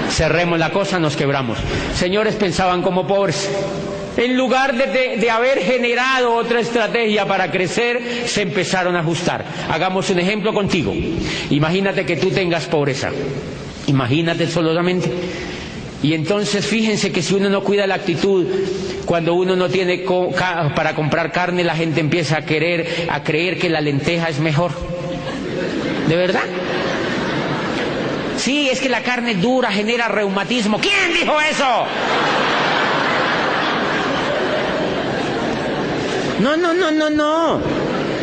Cerremos 0.10 0.60
la 0.60 0.72
cosa, 0.72 1.00
nos 1.00 1.16
quebramos. 1.16 1.58
Señores 1.96 2.36
pensaban 2.36 2.82
como 2.82 3.08
pobres. 3.08 3.50
En 4.16 4.38
lugar 4.38 4.76
de, 4.76 5.18
de, 5.18 5.30
haber 5.32 5.60
generado 5.60 6.36
otra 6.36 6.60
estrategia 6.60 7.26
para 7.26 7.50
crecer, 7.50 8.28
se 8.28 8.44
empezaron 8.44 8.96
a 8.96 9.00
ajustar. 9.00 9.44
Hagamos 9.72 10.10
un 10.12 10.20
ejemplo 10.20 10.54
contigo. 10.54 10.94
Imagínate 11.50 12.06
que 12.06 12.18
tú 12.18 12.30
tengas 12.30 12.66
pobreza. 12.66 13.10
Imagínate 13.88 14.48
solamente 14.48 15.12
y 16.04 16.14
entonces 16.14 16.66
fíjense 16.66 17.14
que 17.14 17.22
si 17.22 17.34
uno 17.34 17.50
no 17.50 17.64
cuida 17.64 17.88
la 17.88 17.96
actitud, 17.96 18.46
cuando 19.06 19.36
uno 19.36 19.56
no 19.56 19.70
tiene 19.70 20.04
para 20.76 20.94
comprar 20.96 21.32
carne, 21.32 21.64
la 21.64 21.78
gente 21.78 22.02
empieza 22.02 22.40
a 22.40 22.42
querer, 22.46 23.08
a 23.10 23.24
creer 23.24 23.58
que 23.58 23.70
la 23.70 23.80
lenteja 23.80 24.28
es 24.28 24.40
mejor. 24.40 24.72
¿De 26.10 26.18
verdad? 26.18 26.44
Sí, 28.44 28.70
es 28.70 28.82
que 28.82 28.90
la 28.90 29.02
carne 29.02 29.36
dura 29.36 29.72
genera 29.72 30.10
reumatismo. 30.10 30.78
¿Quién 30.82 31.14
dijo 31.14 31.40
eso? 31.40 31.86
No, 36.42 36.58
no, 36.58 36.74
no, 36.74 36.92
no, 36.92 37.10
no. 37.10 37.62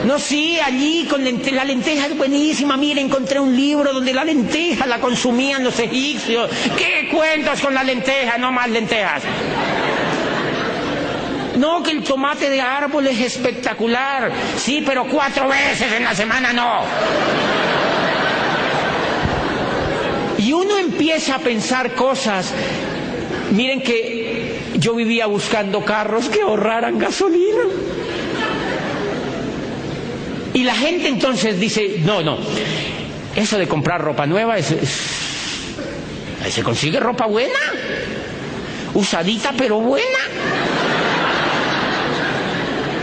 No, 0.04 0.18
sí, 0.18 0.60
allí 0.60 1.06
con 1.08 1.24
la 1.24 1.64
lenteja 1.64 2.04
es 2.04 2.18
buenísima. 2.18 2.76
Mire, 2.76 3.00
encontré 3.00 3.40
un 3.40 3.56
libro 3.56 3.94
donde 3.94 4.12
la 4.12 4.22
lenteja 4.22 4.84
la 4.84 5.00
consumían 5.00 5.64
los 5.64 5.78
egipcios. 5.78 6.50
¿Qué 6.76 7.08
cuentas 7.10 7.58
con 7.62 7.72
la 7.72 7.82
lenteja? 7.82 8.36
No 8.36 8.52
más 8.52 8.68
lentejas. 8.68 9.22
No, 11.56 11.82
que 11.82 11.92
el 11.92 12.04
tomate 12.04 12.50
de 12.50 12.60
árbol 12.60 13.06
es 13.06 13.20
espectacular. 13.20 14.30
Sí, 14.58 14.82
pero 14.86 15.06
cuatro 15.06 15.48
veces 15.48 15.90
en 15.90 16.04
la 16.04 16.14
semana 16.14 16.52
no. 16.52 16.82
Y 20.40 20.52
uno 20.54 20.78
empieza 20.78 21.34
a 21.34 21.38
pensar 21.38 21.94
cosas. 21.94 22.52
Miren 23.52 23.82
que 23.82 24.58
yo 24.78 24.94
vivía 24.94 25.26
buscando 25.26 25.84
carros 25.84 26.28
que 26.30 26.40
ahorraran 26.40 26.98
gasolina. 26.98 27.62
Y 30.54 30.64
la 30.64 30.74
gente 30.74 31.08
entonces 31.08 31.60
dice, 31.60 32.00
no, 32.04 32.22
no, 32.22 32.38
eso 33.36 33.58
de 33.58 33.68
comprar 33.68 34.00
ropa 34.00 34.26
nueva 34.26 34.58
es, 34.58 34.74
se 36.50 36.62
consigue 36.62 36.98
ropa 36.98 37.26
buena, 37.26 37.58
usadita 38.94 39.52
pero 39.56 39.78
buena. 39.78 40.18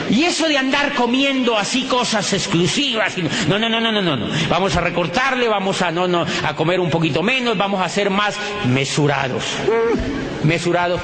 Y 0.09 0.23
eso 0.23 0.47
de 0.47 0.57
andar 0.57 0.93
comiendo 0.93 1.57
así 1.57 1.83
cosas 1.83 2.31
exclusivas, 2.33 3.17
no, 3.47 3.59
no, 3.59 3.69
no, 3.69 3.79
no, 3.79 3.91
no, 3.91 4.01
no. 4.01 4.27
Vamos 4.49 4.75
a 4.75 4.81
recortarle, 4.81 5.47
vamos 5.47 5.81
a 5.81 5.91
no, 5.91 6.07
no, 6.07 6.25
a 6.43 6.55
comer 6.55 6.79
un 6.79 6.89
poquito 6.89 7.21
menos, 7.23 7.57
vamos 7.57 7.81
a 7.81 7.89
ser 7.89 8.09
más 8.09 8.35
mesurados. 8.67 9.43
Mesurados. 10.43 11.01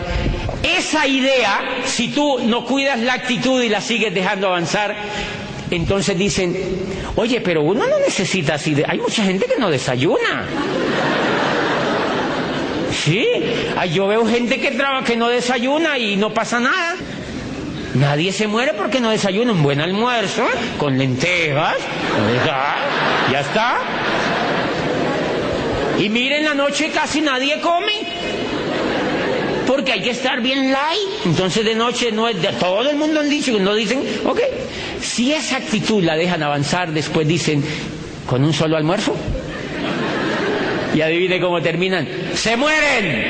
Esa 0.61 1.07
idea, 1.07 1.59
si 1.85 2.09
tú 2.09 2.39
no 2.39 2.65
cuidas 2.65 2.99
la 2.99 3.13
actitud 3.13 3.61
y 3.61 3.69
la 3.69 3.81
sigues 3.81 4.13
dejando 4.13 4.47
avanzar, 4.47 4.95
entonces 5.71 6.17
dicen, 6.17 6.55
oye, 7.15 7.41
pero 7.41 7.61
uno 7.61 7.85
no 7.87 7.99
necesita 7.99 8.55
así, 8.55 8.75
hay 8.87 8.99
mucha 8.99 9.23
gente 9.23 9.45
que 9.45 9.59
no 9.59 9.69
desayuna. 9.69 10.45
Sí, 13.03 13.27
yo 13.91 14.07
veo 14.07 14.25
gente 14.25 14.61
que, 14.61 14.71
trabaja, 14.71 15.03
que 15.03 15.17
no 15.17 15.27
desayuna 15.27 15.97
y 15.97 16.15
no 16.15 16.33
pasa 16.33 16.59
nada. 16.59 16.95
Nadie 17.95 18.31
se 18.31 18.47
muere 18.47 18.73
porque 18.73 18.99
no 18.99 19.11
desayuna 19.11 19.51
un 19.51 19.61
buen 19.61 19.79
almuerzo 19.79 20.45
con 20.77 20.97
lentejas. 20.97 21.77
Ya 23.31 23.39
está. 23.41 23.77
Y 25.99 26.09
miren, 26.09 26.43
la 26.43 26.55
noche 26.55 26.89
casi 26.91 27.21
nadie 27.21 27.61
come 27.61 27.91
porque 29.67 29.91
hay 29.91 30.01
que 30.01 30.09
estar 30.09 30.41
bien 30.41 30.71
light. 30.71 31.25
Entonces 31.25 31.63
de 31.63 31.75
noche 31.75 32.11
no 32.11 32.27
es 32.27 32.41
de 32.41 32.49
todo 32.53 32.89
el 32.89 32.95
mundo 32.95 33.19
han 33.19 33.29
dicho, 33.29 33.57
no 33.59 33.75
dicen, 33.75 34.03
ok, 34.25 34.39
si 34.99 35.31
esa 35.31 35.57
actitud 35.57 36.03
la 36.03 36.15
dejan 36.15 36.41
avanzar, 36.41 36.91
después 36.91 37.27
dicen, 37.27 37.63
con 38.27 38.43
un 38.43 38.53
solo 38.53 38.75
almuerzo. 38.75 39.15
Y 40.95 41.01
adivine 41.01 41.39
cómo 41.39 41.61
terminan, 41.61 42.07
se 42.35 42.55
mueren, 42.55 43.25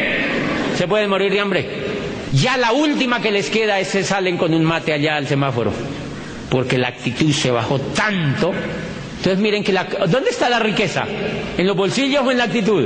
se 0.77 0.87
pueden 0.87 1.09
morir 1.09 1.31
de 1.31 1.39
hambre. 1.39 1.82
Ya 2.33 2.57
la 2.57 2.71
última 2.71 3.21
que 3.21 3.31
les 3.31 3.49
queda 3.49 3.79
es 3.79 3.91
que 3.91 4.03
salen 4.03 4.37
con 4.37 4.53
un 4.53 4.63
mate 4.63 4.91
allá 4.91 5.15
al 5.17 5.27
semáforo, 5.27 5.71
porque 6.49 6.77
la 6.77 6.87
actitud 6.89 7.31
se 7.31 7.51
bajó 7.51 7.79
tanto. 7.79 8.51
Entonces 9.17 9.39
miren 9.39 9.63
que 9.63 9.71
¿dónde 10.07 10.31
está 10.31 10.49
la 10.49 10.59
riqueza? 10.59 11.05
¿En 11.57 11.67
los 11.67 11.75
bolsillos 11.77 12.25
o 12.25 12.31
en 12.31 12.37
la 12.39 12.45
actitud? 12.45 12.85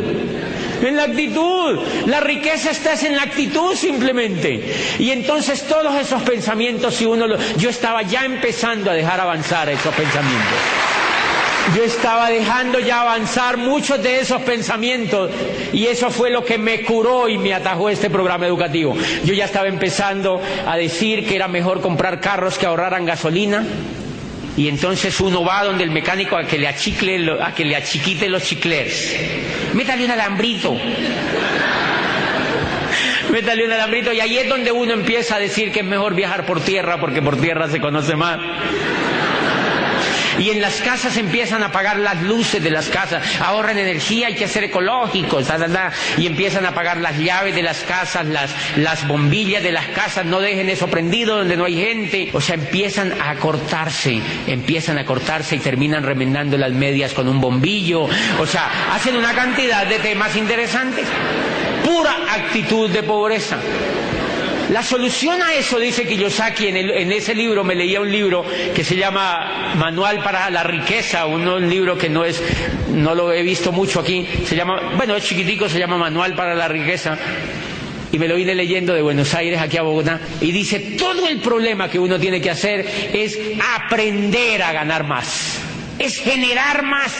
en 0.81 0.95
la 0.95 1.03
actitud. 1.05 1.79
La 2.05 2.19
riqueza 2.19 2.71
está 2.71 2.93
en 3.05 3.15
la 3.15 3.23
actitud 3.23 3.73
simplemente. 3.75 4.73
Y 4.99 5.10
entonces 5.12 5.63
todos 5.63 5.95
esos 5.99 6.21
pensamientos, 6.23 6.95
si 6.95 7.05
uno 7.05 7.27
lo, 7.27 7.38
yo 7.57 7.69
estaba 7.69 8.01
ya 8.03 8.25
empezando 8.25 8.91
a 8.91 8.93
dejar 8.93 9.19
avanzar 9.19 9.69
esos 9.69 9.93
pensamientos. 9.95 10.96
Yo 11.75 11.84
estaba 11.84 12.30
dejando 12.30 12.80
ya 12.80 13.01
avanzar 13.01 13.58
muchos 13.58 14.01
de 14.01 14.19
esos 14.19 14.41
pensamientos 14.41 15.30
y 15.73 15.86
eso 15.88 16.10
fue 16.10 16.30
lo 16.30 16.43
que 16.45 16.58
me 16.58 16.82
curó 16.84 17.27
y 17.27 17.38
me 17.38 17.53
atajó 17.53 17.89
este 17.89 18.10
programa 18.10 18.47
educativo. 18.47 18.95
Yo 19.25 19.34
ya 19.34 19.45
estaba 19.45 19.67
empezando 19.67 20.41
a 20.65 20.77
decir 20.77 21.27
que 21.27 21.36
era 21.36 21.47
mejor 21.47 21.82
comprar 21.82 22.21
carros 22.21 22.58
que 22.58 22.65
ahorraran 22.65 23.06
gasolina, 23.06 23.65
y 24.56 24.67
entonces 24.69 25.19
uno 25.21 25.43
va 25.45 25.63
donde 25.63 25.84
el 25.84 25.91
mecánico 25.91 26.36
a 26.36 26.43
que 26.43 26.58
le 26.58 26.67
achicle, 26.67 27.32
a 27.39 27.53
que 27.53 27.63
le 27.63 27.75
achiquite 27.75 28.27
los 28.27 28.41
chiclers. 28.43 29.15
Métale 29.73 30.03
un 30.06 30.12
alambrito. 30.12 30.75
Métale 33.32 33.65
un 33.65 33.71
alambrito 33.71 34.12
y 34.12 34.19
ahí 34.19 34.39
es 34.39 34.49
donde 34.49 34.71
uno 34.71 34.93
empieza 34.93 35.36
a 35.36 35.39
decir 35.39 35.71
que 35.71 35.82
es 35.82 35.86
mejor 35.86 36.15
viajar 36.15 36.47
por 36.47 36.60
tierra 36.62 36.99
porque 36.99 37.21
por 37.21 37.38
tierra 37.39 37.69
se 37.69 37.80
conoce 37.80 38.15
más 38.15 38.39
y 40.38 40.50
en 40.50 40.62
las 40.62 40.82
casas 40.82 41.17
empiezan 41.17 41.63
a 41.63 41.67
apagar 41.67 41.97
las 41.97 42.21
luces 42.21 42.63
de 42.63 42.69
las 42.69 42.89
casas, 42.89 43.23
ahorran 43.39 43.78
energía, 43.78 44.28
hay 44.28 44.36
que 44.36 44.47
ser 44.47 44.63
ecológicos, 44.65 45.47
y 46.17 46.28
empiezan 46.28 46.65
a 46.65 46.69
apagar 46.69 46.97
las 46.97 47.17
llaves 47.17 47.56
de 47.56 47.63
las 47.63 47.82
casas, 47.82 48.26
las, 48.26 48.52
las 48.78 49.08
bombillas 49.08 49.63
de 49.63 49.71
las 49.71 49.88
casas, 49.88 50.26
no 50.26 50.39
dejen 50.39 50.69
eso 50.69 50.88
prendido 50.88 51.38
donde 51.38 51.58
no 51.58 51.65
hay 51.65 51.76
gente, 51.76 52.30
o 52.34 52.41
sea, 52.41 52.56
empiezan 52.56 53.13
a 53.21 53.36
cortarse, 53.36 54.21
empiezan 54.47 54.97
a 54.97 55.06
cortarse 55.06 55.56
y 55.56 55.60
terminan 55.60 56.04
remendando 56.04 56.58
las 56.58 56.71
medias 56.71 57.13
con 57.13 57.28
un 57.28 57.41
bombillo, 57.41 58.08
o 58.39 58.45
sea, 58.45 58.93
hacen 58.93 59.15
una 59.15 59.34
cantidad 59.34 59.86
de 59.86 60.00
temas 60.00 60.36
interesantes, 60.36 61.08
pura 61.84 62.15
actitud 62.34 62.89
de 62.89 63.04
pobreza. 63.04 63.58
La 64.71 64.84
solución 64.84 65.41
a 65.41 65.53
eso, 65.53 65.80
dice 65.80 66.06
Kiyosaki, 66.06 66.67
en, 66.67 66.75
en 66.77 67.12
ese 67.13 67.34
libro 67.34 67.63
me 67.63 67.73
leía 67.73 68.01
un 68.01 68.12
libro 68.12 68.45
que 68.75 68.84
se 68.84 68.97
llama 68.97 69.73
Manual 69.77 70.21
para 70.21 70.49
la 70.49 70.62
Riqueza, 70.63 71.25
un, 71.25 71.69
libro 71.69 71.97
que 71.97 72.10
no 72.10 72.25
es, 72.25 72.41
no 72.93 73.15
lo 73.15 73.32
he 73.32 73.43
visto 73.43 73.71
mucho 73.71 74.01
aquí, 74.01 74.27
se 74.45 74.58
llama, 74.58 74.93
bueno, 74.97 75.15
es 75.15 75.23
chiquitico, 75.23 75.69
se 75.69 75.80
llama 75.80 75.97
Manual 75.97 76.36
para 76.36 76.53
la 76.53 76.67
Riqueza, 76.67 77.17
y 78.12 78.19
me 78.19 78.27
lo 78.27 78.36
vine 78.36 78.56
leyendo 78.56 78.93
de 78.93 79.01
Buenos 79.01 79.34
Aires 79.34 79.62
aquí 79.62 79.77
a 79.77 79.84
Bogotá, 79.84 80.19
y 80.41 80.51
dice, 80.51 80.80
todo 80.97 81.30
el 81.30 81.39
problema 81.39 81.89
que 81.89 81.99
uno 81.99 82.19
tiene 82.19 82.41
que 82.41 82.51
hacer 82.51 82.86
es 83.13 83.39
aprender 83.75 84.62
a 84.63 84.73
ganar 84.73 85.06
más, 85.06 85.60
es 85.97 86.17
generar 86.17 86.84
más 86.84 87.15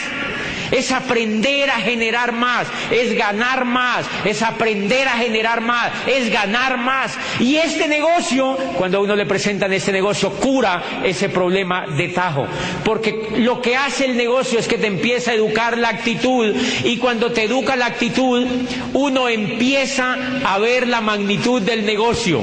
es 0.70 0.92
aprender 0.92 1.70
a 1.70 1.80
generar 1.80 2.32
más, 2.32 2.66
es 2.90 3.14
ganar 3.16 3.64
más, 3.64 4.06
es 4.24 4.42
aprender 4.42 5.08
a 5.08 5.12
generar 5.18 5.60
más, 5.60 5.90
es 6.06 6.30
ganar 6.30 6.78
más. 6.78 7.16
Y 7.40 7.56
este 7.56 7.88
negocio, 7.88 8.56
cuando 8.76 8.98
a 8.98 9.00
uno 9.00 9.16
le 9.16 9.26
presentan 9.26 9.72
este 9.72 9.92
negocio, 9.92 10.30
cura 10.32 10.82
ese 11.04 11.28
problema 11.28 11.86
de 11.86 12.08
tajo. 12.08 12.46
Porque 12.84 13.28
lo 13.38 13.60
que 13.60 13.76
hace 13.76 14.04
el 14.06 14.16
negocio 14.16 14.58
es 14.58 14.68
que 14.68 14.78
te 14.78 14.86
empieza 14.86 15.30
a 15.30 15.34
educar 15.34 15.76
la 15.78 15.88
actitud 15.88 16.54
y 16.84 16.96
cuando 16.98 17.32
te 17.32 17.44
educa 17.44 17.76
la 17.76 17.86
actitud, 17.86 18.46
uno 18.94 19.28
empieza 19.28 20.16
a 20.44 20.58
ver 20.58 20.86
la 20.88 21.00
magnitud 21.00 21.62
del 21.62 21.84
negocio. 21.84 22.42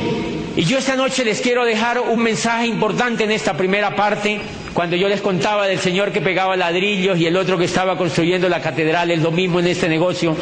Y 0.56 0.64
yo 0.64 0.78
esta 0.78 0.96
noche 0.96 1.26
les 1.26 1.42
quiero 1.42 1.66
dejar 1.66 2.00
un 2.00 2.22
mensaje 2.22 2.66
importante 2.68 3.26
en 3.26 3.32
esta 3.32 3.58
primera 3.58 3.96
parte 3.96 4.40
cuando 4.76 4.98
yo 4.98 5.08
les 5.08 5.22
contaba 5.22 5.68
del 5.68 5.80
señor 5.80 6.12
que 6.12 6.20
pegaba 6.20 6.58
ladrillos 6.58 7.18
y 7.18 7.26
el 7.26 7.38
otro 7.38 7.58
que 7.58 7.64
estaba 7.64 7.98
construyendo 7.98 8.50
la 8.50 8.62
catedral, 8.62 9.10
es 9.10 9.22
lo 9.22 9.32
mismo 9.32 9.62
en 9.62 9.68
este 9.68 9.88
negocio. 9.88 10.36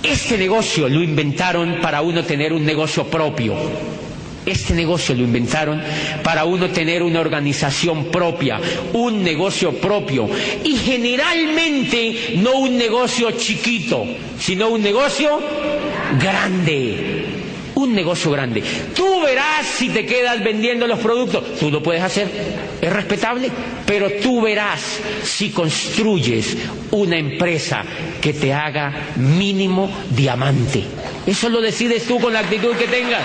Este 0.00 0.38
negocio 0.38 0.88
lo 0.88 1.02
inventaron 1.02 1.78
para 1.82 2.00
uno 2.00 2.22
tener 2.22 2.52
un 2.52 2.64
negocio 2.64 3.04
propio. 3.08 3.56
Este 4.46 4.74
negocio 4.74 5.16
lo 5.16 5.24
inventaron 5.24 5.82
para 6.22 6.44
uno 6.44 6.70
tener 6.70 7.02
una 7.02 7.18
organización 7.18 8.12
propia, 8.12 8.60
un 8.92 9.24
negocio 9.24 9.72
propio. 9.72 10.28
Y 10.62 10.76
generalmente 10.76 12.34
no 12.36 12.58
un 12.58 12.78
negocio 12.78 13.32
chiquito, 13.32 14.06
sino 14.38 14.68
un 14.68 14.82
negocio 14.82 15.40
grande 16.20 17.43
un 17.74 17.94
negocio 17.94 18.30
grande. 18.30 18.62
Tú 18.94 19.20
verás 19.22 19.66
si 19.66 19.88
te 19.90 20.06
quedas 20.06 20.42
vendiendo 20.42 20.86
los 20.86 20.98
productos. 20.98 21.56
Tú 21.58 21.70
lo 21.70 21.82
puedes 21.82 22.02
hacer, 22.02 22.28
es 22.80 22.92
respetable, 22.92 23.50
pero 23.86 24.10
tú 24.22 24.40
verás 24.42 25.00
si 25.22 25.50
construyes 25.50 26.56
una 26.90 27.16
empresa 27.18 27.84
que 28.20 28.32
te 28.32 28.52
haga 28.52 28.92
mínimo 29.16 29.90
diamante. 30.10 30.84
Eso 31.26 31.48
lo 31.48 31.60
decides 31.60 32.04
tú 32.04 32.20
con 32.20 32.32
la 32.32 32.40
actitud 32.40 32.74
que 32.76 32.86
tengas. 32.86 33.22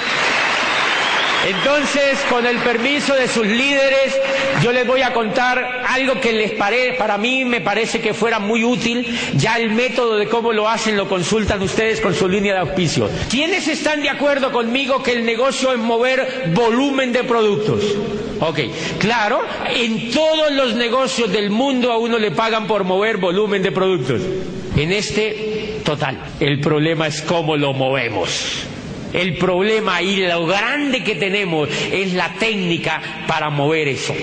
Entonces, 1.47 2.19
con 2.29 2.45
el 2.45 2.57
permiso 2.57 3.13
de 3.13 3.27
sus 3.27 3.45
líderes, 3.45 4.19
yo 4.61 4.73
les 4.73 4.85
voy 4.85 5.01
a 5.01 5.13
contar 5.13 5.83
algo 5.87 6.19
que 6.19 6.33
les 6.33 6.51
parece, 6.51 6.93
para 6.97 7.17
mí 7.17 7.45
me 7.45 7.61
parece 7.61 8.01
que 8.01 8.13
fuera 8.13 8.39
muy 8.39 8.63
útil. 8.63 9.05
Ya 9.35 9.57
el 9.57 9.71
método 9.71 10.17
de 10.17 10.27
cómo 10.27 10.51
lo 10.51 10.67
hacen 10.67 10.97
lo 10.97 11.07
consultan 11.07 11.61
ustedes 11.61 12.01
con 12.01 12.13
su 12.13 12.27
línea 12.27 12.53
de 12.53 12.59
auspicio. 12.59 13.09
¿Quiénes 13.29 13.67
están 13.67 14.01
de 14.01 14.09
acuerdo 14.09 14.51
conmigo 14.51 15.01
que 15.01 15.13
el 15.13 15.25
negocio 15.25 15.71
es 15.71 15.79
mover 15.79 16.51
volumen 16.53 17.13
de 17.13 17.23
productos? 17.23 17.83
Ok, 18.41 18.59
claro, 18.99 19.41
en 19.69 20.11
todos 20.11 20.51
los 20.51 20.75
negocios 20.75 21.31
del 21.31 21.49
mundo 21.49 21.91
a 21.91 21.97
uno 21.97 22.17
le 22.17 22.31
pagan 22.31 22.67
por 22.67 22.83
mover 22.83 23.17
volumen 23.17 23.61
de 23.63 23.71
productos. 23.71 24.21
En 24.75 24.91
este, 24.91 25.79
total. 25.83 26.21
El 26.39 26.59
problema 26.61 27.07
es 27.07 27.21
cómo 27.21 27.57
lo 27.57 27.73
movemos. 27.73 28.68
El 29.13 29.37
problema 29.37 30.01
y 30.01 30.17
lo 30.17 30.45
grande 30.45 31.03
que 31.03 31.15
tenemos 31.15 31.69
es 31.91 32.13
la 32.13 32.33
técnica 32.33 33.01
para 33.27 33.49
mover 33.49 33.87
eso. 33.87 34.13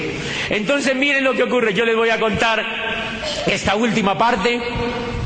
Entonces 0.51 0.95
miren 0.95 1.25
lo 1.25 1.35
que 1.35 1.43
ocurre. 1.43 1.75
Yo 1.75 1.85
les 1.85 1.97
voy 1.97 2.11
a 2.11 2.21
contar 2.21 2.65
esta 3.47 3.75
última 3.77 4.17
parte 4.17 4.61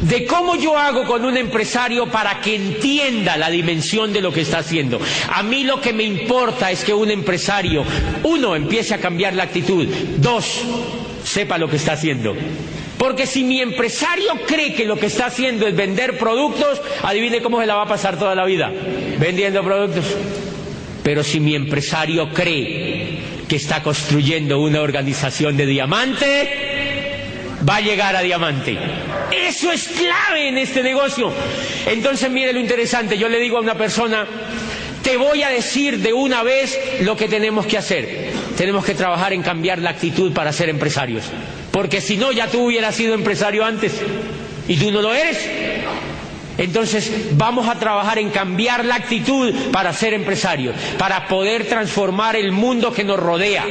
de 0.02 0.24
cómo 0.24 0.56
yo 0.56 0.76
hago 0.78 1.04
con 1.04 1.24
un 1.24 1.36
empresario 1.36 2.06
para 2.06 2.40
que 2.40 2.54
entienda 2.56 3.36
la 3.36 3.50
dimensión 3.50 4.12
de 4.12 4.20
lo 4.22 4.32
que 4.32 4.40
está 4.42 4.58
haciendo. 4.58 4.98
A 5.30 5.42
mí 5.42 5.64
lo 5.64 5.80
que 5.80 5.92
me 5.92 6.04
importa 6.04 6.70
es 6.70 6.84
que 6.84 6.94
un 6.94 7.10
empresario, 7.10 7.84
uno, 8.22 8.56
empiece 8.56 8.94
a 8.94 8.98
cambiar 8.98 9.34
la 9.34 9.44
actitud, 9.44 9.86
dos, 10.16 10.62
sepa 11.24 11.58
lo 11.58 11.68
que 11.68 11.76
está 11.76 11.92
haciendo. 11.92 12.34
Porque 13.00 13.26
si 13.26 13.44
mi 13.44 13.62
empresario 13.62 14.30
cree 14.46 14.74
que 14.74 14.84
lo 14.84 14.98
que 14.98 15.06
está 15.06 15.24
haciendo 15.24 15.66
es 15.66 15.74
vender 15.74 16.18
productos, 16.18 16.82
adivine 17.02 17.40
cómo 17.40 17.58
se 17.58 17.66
la 17.66 17.74
va 17.76 17.84
a 17.84 17.88
pasar 17.88 18.18
toda 18.18 18.34
la 18.34 18.44
vida, 18.44 18.70
vendiendo 19.18 19.64
productos. 19.64 20.04
Pero 21.02 21.24
si 21.24 21.40
mi 21.40 21.54
empresario 21.54 22.28
cree 22.34 23.20
que 23.48 23.56
está 23.56 23.82
construyendo 23.82 24.60
una 24.60 24.82
organización 24.82 25.56
de 25.56 25.64
diamante, 25.64 26.50
va 27.66 27.76
a 27.76 27.80
llegar 27.80 28.16
a 28.16 28.20
diamante. 28.20 28.76
Eso 29.32 29.72
es 29.72 29.88
clave 29.88 30.48
en 30.48 30.58
este 30.58 30.82
negocio. 30.82 31.32
Entonces 31.86 32.30
mire 32.30 32.52
lo 32.52 32.60
interesante, 32.60 33.16
yo 33.16 33.30
le 33.30 33.40
digo 33.40 33.56
a 33.56 33.60
una 33.62 33.76
persona, 33.76 34.26
te 35.02 35.16
voy 35.16 35.42
a 35.42 35.48
decir 35.48 36.00
de 36.00 36.12
una 36.12 36.42
vez 36.42 36.78
lo 37.00 37.16
que 37.16 37.28
tenemos 37.28 37.64
que 37.64 37.78
hacer. 37.78 38.30
Tenemos 38.58 38.84
que 38.84 38.92
trabajar 38.94 39.32
en 39.32 39.40
cambiar 39.42 39.78
la 39.78 39.88
actitud 39.88 40.34
para 40.34 40.52
ser 40.52 40.68
empresarios. 40.68 41.24
Porque 41.70 42.00
si 42.00 42.16
no, 42.16 42.32
ya 42.32 42.48
tú 42.48 42.66
hubieras 42.66 42.94
sido 42.94 43.14
empresario 43.14 43.64
antes 43.64 43.92
y 44.68 44.76
tú 44.76 44.90
no 44.90 45.02
lo 45.02 45.14
eres. 45.14 45.38
Entonces 46.58 47.10
vamos 47.36 47.68
a 47.68 47.78
trabajar 47.78 48.18
en 48.18 48.30
cambiar 48.30 48.84
la 48.84 48.96
actitud 48.96 49.52
para 49.72 49.92
ser 49.92 50.12
empresarios, 50.14 50.74
para 50.98 51.26
poder 51.26 51.66
transformar 51.66 52.36
el 52.36 52.52
mundo 52.52 52.92
que 52.92 53.04
nos 53.04 53.18
rodea. 53.18 53.64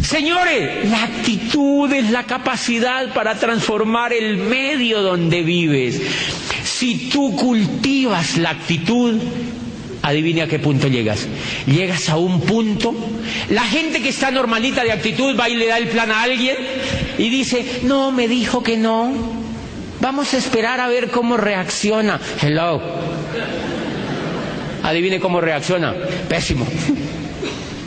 Señores, 0.00 0.88
la 0.90 1.04
actitud 1.04 1.90
es 1.92 2.10
la 2.10 2.24
capacidad 2.24 3.12
para 3.14 3.36
transformar 3.36 4.12
el 4.12 4.36
medio 4.36 5.00
donde 5.00 5.42
vives. 5.42 6.00
Si 6.64 7.08
tú 7.08 7.34
cultivas 7.36 8.36
la 8.36 8.50
actitud, 8.50 9.14
adivine 10.02 10.42
a 10.42 10.46
qué 10.48 10.58
punto 10.58 10.88
llegas. 10.88 11.26
Llegas 11.66 12.08
a 12.08 12.16
un 12.16 12.40
punto. 12.40 12.94
La 13.50 13.62
gente 13.62 14.02
que 14.02 14.08
está 14.10 14.30
normalita 14.30 14.82
de 14.84 14.92
actitud 14.92 15.38
va 15.38 15.48
y 15.48 15.54
le 15.54 15.66
da 15.66 15.78
el 15.78 15.88
plan 15.88 16.10
a 16.10 16.22
alguien 16.22 16.56
y 17.18 17.30
dice, 17.30 17.80
no, 17.84 18.12
me 18.12 18.28
dijo 18.28 18.62
que 18.62 18.76
no. 18.76 19.12
Vamos 20.00 20.34
a 20.34 20.38
esperar 20.38 20.80
a 20.80 20.88
ver 20.88 21.10
cómo 21.10 21.36
reacciona. 21.36 22.20
Hello. 22.40 22.80
Adivine 24.82 25.20
cómo 25.20 25.40
reacciona. 25.40 25.94
Pésimo. 26.28 26.66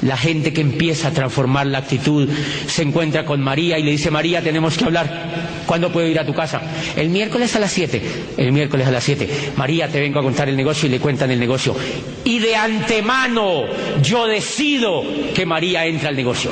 La 0.06 0.18
gente 0.18 0.54
que 0.54 0.62
empieza 0.62 1.08
a 1.08 1.12
transformar 1.12 1.66
la 1.66 1.80
actitud 1.80 2.30
se 2.68 2.84
encuentra 2.84 3.26
con 3.26 3.42
María 3.42 3.80
y 3.80 3.84
le 3.84 3.90
dice, 3.92 4.12
María, 4.12 4.42
tenemos 4.42 4.78
que 4.78 4.86
hablar. 4.86 5.64
¿Cuándo 5.66 5.92
puedo 5.92 6.08
ir 6.08 6.20
a 6.20 6.26
tu 6.26 6.34
casa? 6.34 6.62
El 6.96 7.10
miércoles 7.10 7.56
a 7.56 7.60
las 7.60 7.72
7. 7.72 8.02
El 8.38 8.52
miércoles 8.52 8.86
a 8.86 8.92
las 8.92 9.04
7. 9.04 9.28
María, 9.58 9.88
te 9.88 10.00
vengo 10.00 10.20
a 10.20 10.24
contar 10.24 10.48
el 10.48 10.56
negocio 10.56 10.88
y 10.88 10.92
le 10.92 11.00
cuentan 11.00 11.32
el 11.32 11.40
negocio. 11.40 11.76
Y 12.24 12.38
de 12.38 12.56
antemano 12.56 13.64
yo 14.04 14.28
decido 14.28 15.04
que 15.34 15.44
María 15.48 15.88
entra 15.88 16.10
al 16.10 16.16
negocio. 16.16 16.52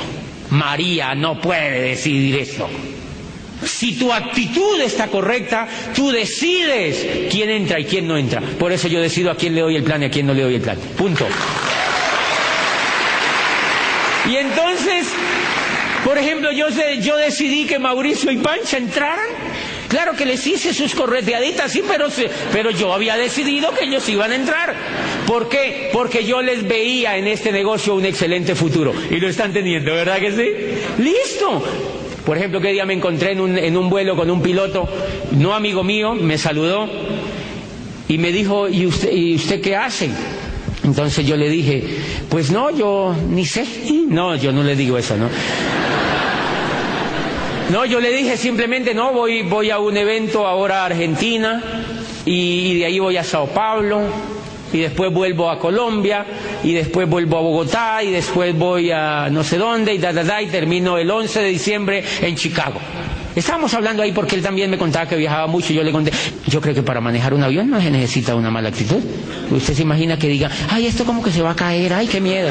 María 0.50 1.14
no 1.14 1.40
puede 1.40 1.80
decidir 1.80 2.36
eso. 2.36 2.68
Si 3.64 3.92
tu 3.96 4.12
actitud 4.12 4.80
está 4.80 5.06
correcta, 5.06 5.68
tú 5.94 6.10
decides 6.10 7.30
quién 7.30 7.50
entra 7.50 7.78
y 7.78 7.84
quién 7.84 8.08
no 8.08 8.16
entra. 8.18 8.40
Por 8.40 8.72
eso 8.72 8.88
yo 8.88 9.00
decido 9.00 9.30
a 9.30 9.36
quién 9.36 9.54
le 9.54 9.60
doy 9.60 9.76
el 9.76 9.84
plan 9.84 10.02
y 10.02 10.06
a 10.06 10.10
quién 10.10 10.26
no 10.26 10.34
le 10.34 10.42
doy 10.42 10.56
el 10.56 10.60
plan. 10.60 10.76
Punto. 10.98 11.24
Y 14.30 14.36
entonces, 14.36 15.06
por 16.04 16.18
ejemplo, 16.18 16.50
yo, 16.52 16.66
yo 17.00 17.16
decidí 17.16 17.66
que 17.66 17.78
Mauricio 17.78 18.30
y 18.30 18.38
Pancha 18.38 18.78
entraran. 18.78 19.26
Claro 19.88 20.14
que 20.16 20.24
les 20.26 20.44
hice 20.46 20.74
sus 20.74 20.94
correteaditas, 20.94 21.70
sí, 21.70 21.82
pero, 21.86 22.08
pero 22.52 22.70
yo 22.70 22.92
había 22.92 23.16
decidido 23.16 23.72
que 23.74 23.84
ellos 23.84 24.08
iban 24.08 24.32
a 24.32 24.34
entrar. 24.34 24.74
¿Por 25.26 25.48
qué? 25.48 25.90
Porque 25.92 26.24
yo 26.24 26.42
les 26.42 26.66
veía 26.66 27.16
en 27.16 27.28
este 27.28 27.52
negocio 27.52 27.94
un 27.94 28.04
excelente 28.04 28.54
futuro. 28.54 28.92
Y 29.10 29.16
lo 29.16 29.28
están 29.28 29.52
teniendo, 29.52 29.94
¿verdad 29.94 30.18
que 30.18 30.32
sí? 30.32 31.02
Listo. 31.02 31.62
Por 32.26 32.38
ejemplo, 32.38 32.60
que 32.60 32.72
día 32.72 32.86
me 32.86 32.94
encontré 32.94 33.32
en 33.32 33.40
un, 33.40 33.58
en 33.58 33.76
un 33.76 33.90
vuelo 33.90 34.16
con 34.16 34.30
un 34.30 34.42
piloto, 34.42 34.88
no 35.32 35.54
amigo 35.54 35.84
mío, 35.84 36.14
me 36.14 36.38
saludó 36.38 36.88
y 38.08 38.18
me 38.18 38.32
dijo, 38.32 38.68
¿y 38.68 38.86
usted, 38.86 39.12
¿y 39.12 39.36
usted 39.36 39.60
qué 39.60 39.76
hace? 39.76 40.10
Entonces 40.84 41.26
yo 41.26 41.36
le 41.36 41.48
dije, 41.48 41.82
pues 42.28 42.50
no, 42.50 42.70
yo 42.70 43.14
ni 43.30 43.46
sé. 43.46 43.66
No, 44.08 44.36
yo 44.36 44.52
no 44.52 44.62
le 44.62 44.76
digo 44.76 44.98
eso, 44.98 45.16
¿no? 45.16 45.28
No, 47.70 47.86
yo 47.86 47.98
le 47.98 48.12
dije 48.12 48.36
simplemente, 48.36 48.92
no, 48.94 49.12
voy, 49.12 49.42
voy 49.42 49.70
a 49.70 49.78
un 49.78 49.96
evento 49.96 50.46
ahora 50.46 50.82
a 50.82 50.86
Argentina 50.86 51.62
y, 52.26 52.78
de 52.78 52.84
ahí 52.84 52.98
voy 52.98 53.16
a 53.16 53.24
Sao 53.24 53.46
Paulo 53.46 54.02
y 54.72 54.80
después 54.80 55.10
vuelvo 55.10 55.50
a 55.50 55.58
Colombia 55.58 56.26
y 56.62 56.72
después 56.74 57.08
vuelvo 57.08 57.38
a 57.38 57.40
Bogotá 57.40 58.02
y 58.02 58.10
después 58.10 58.56
voy 58.56 58.90
a 58.90 59.28
no 59.30 59.42
sé 59.42 59.56
dónde 59.56 59.94
y 59.94 59.98
da, 59.98 60.12
da, 60.12 60.24
da, 60.24 60.42
y 60.42 60.46
termino 60.46 60.98
el 60.98 61.10
11 61.10 61.40
de 61.40 61.48
diciembre 61.48 62.04
en 62.20 62.36
Chicago. 62.36 62.80
Estábamos 63.36 63.74
hablando 63.74 64.02
ahí 64.02 64.12
porque 64.12 64.36
él 64.36 64.42
también 64.42 64.70
me 64.70 64.78
contaba 64.78 65.08
que 65.08 65.16
viajaba 65.16 65.46
mucho 65.48 65.72
y 65.72 65.76
yo 65.76 65.82
le 65.82 65.90
conté, 65.90 66.12
yo 66.46 66.60
creo 66.60 66.74
que 66.74 66.82
para 66.82 67.00
manejar 67.00 67.34
un 67.34 67.42
avión 67.42 67.68
no 67.68 67.80
se 67.80 67.90
necesita 67.90 68.34
una 68.34 68.50
mala 68.50 68.68
actitud. 68.68 69.00
Usted 69.50 69.74
se 69.74 69.82
imagina 69.82 70.18
que 70.18 70.28
diga, 70.28 70.50
ay, 70.70 70.86
esto 70.86 71.04
como 71.04 71.22
que 71.22 71.30
se 71.32 71.42
va 71.42 71.50
a 71.50 71.56
caer, 71.56 71.92
ay, 71.92 72.06
qué 72.06 72.20
miedo. 72.20 72.50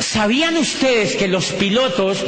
¿Sabían 0.00 0.56
ustedes 0.58 1.16
que 1.16 1.28
los 1.28 1.46
pilotos, 1.52 2.22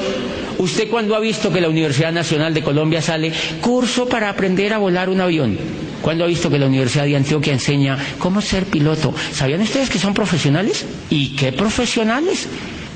usted 0.56 0.88
cuando 0.88 1.14
ha 1.16 1.20
visto 1.20 1.52
que 1.52 1.60
la 1.60 1.68
Universidad 1.68 2.12
Nacional 2.12 2.54
de 2.54 2.62
Colombia 2.62 3.02
sale 3.02 3.32
curso 3.60 4.08
para 4.08 4.30
aprender 4.30 4.72
a 4.72 4.78
volar 4.78 5.10
un 5.10 5.20
avión? 5.20 5.58
¿Cuándo 6.00 6.24
ha 6.24 6.26
visto 6.26 6.48
que 6.48 6.58
la 6.58 6.66
Universidad 6.66 7.04
de 7.04 7.16
Antioquia 7.16 7.52
enseña 7.52 7.98
cómo 8.18 8.40
ser 8.40 8.64
piloto? 8.64 9.12
¿Sabían 9.32 9.60
ustedes 9.60 9.90
que 9.90 9.98
son 9.98 10.14
profesionales? 10.14 10.86
¿Y 11.10 11.36
qué 11.36 11.52
profesionales? 11.52 12.48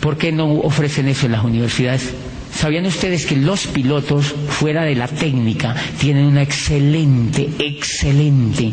¿Por 0.07 0.19
qué 0.19 0.31
no 0.31 0.49
ofrecen 0.61 1.09
eso 1.09 1.27
en 1.27 1.33
las 1.33 1.43
universidades? 1.43 2.15
¿Sabían 2.55 2.87
ustedes 2.87 3.27
que 3.27 3.35
los 3.35 3.67
pilotos, 3.67 4.37
fuera 4.51 4.85
de 4.85 4.95
la 4.95 5.09
técnica, 5.09 5.75
tienen 5.99 6.27
una 6.27 6.43
excelente, 6.43 7.51
excelente 7.59 8.71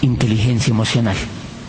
inteligencia 0.00 0.72
emocional? 0.72 1.14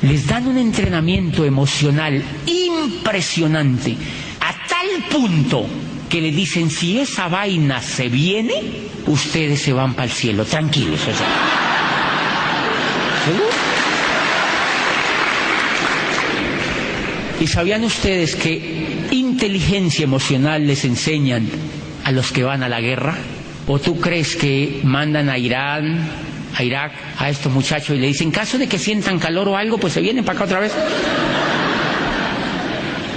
Les 0.01 0.25
dan 0.25 0.47
un 0.47 0.57
entrenamiento 0.57 1.45
emocional 1.45 2.23
impresionante, 2.47 3.95
a 4.39 4.67
tal 4.67 4.87
punto 5.11 5.67
que 6.09 6.19
le 6.19 6.31
dicen, 6.31 6.71
si 6.71 6.97
esa 6.99 7.27
vaina 7.27 7.83
se 7.83 8.09
viene, 8.09 8.63
ustedes 9.05 9.61
se 9.61 9.73
van 9.73 9.93
para 9.93 10.05
el 10.05 10.11
cielo, 10.11 10.43
tranquilos. 10.43 11.01
¿Y 17.43 17.47
sabían 17.47 17.83
ustedes 17.83 18.37
que 18.37 19.05
inteligencia 19.11 20.05
emocional 20.05 20.65
les 20.65 20.85
enseñan 20.85 21.45
a 22.05 22.13
los 22.13 22.31
que 22.31 22.41
van 22.41 22.63
a 22.63 22.69
la 22.69 22.79
guerra? 22.79 23.17
¿O 23.67 23.79
tú 23.79 23.99
crees 23.99 24.37
que 24.37 24.79
mandan 24.85 25.27
a 25.27 25.37
Irán, 25.37 26.07
a 26.55 26.63
Irak, 26.63 26.93
a 27.19 27.29
estos 27.29 27.51
muchachos 27.51 27.97
y 27.97 27.99
le 27.99 28.07
dicen, 28.07 28.27
en 28.27 28.31
caso 28.31 28.57
de 28.57 28.67
que 28.67 28.79
sientan 28.79 29.19
calor 29.19 29.49
o 29.49 29.57
algo, 29.57 29.77
pues 29.77 29.91
se 29.91 29.99
vienen 29.99 30.23
para 30.23 30.37
acá 30.37 30.45
otra 30.45 30.59
vez? 30.61 30.71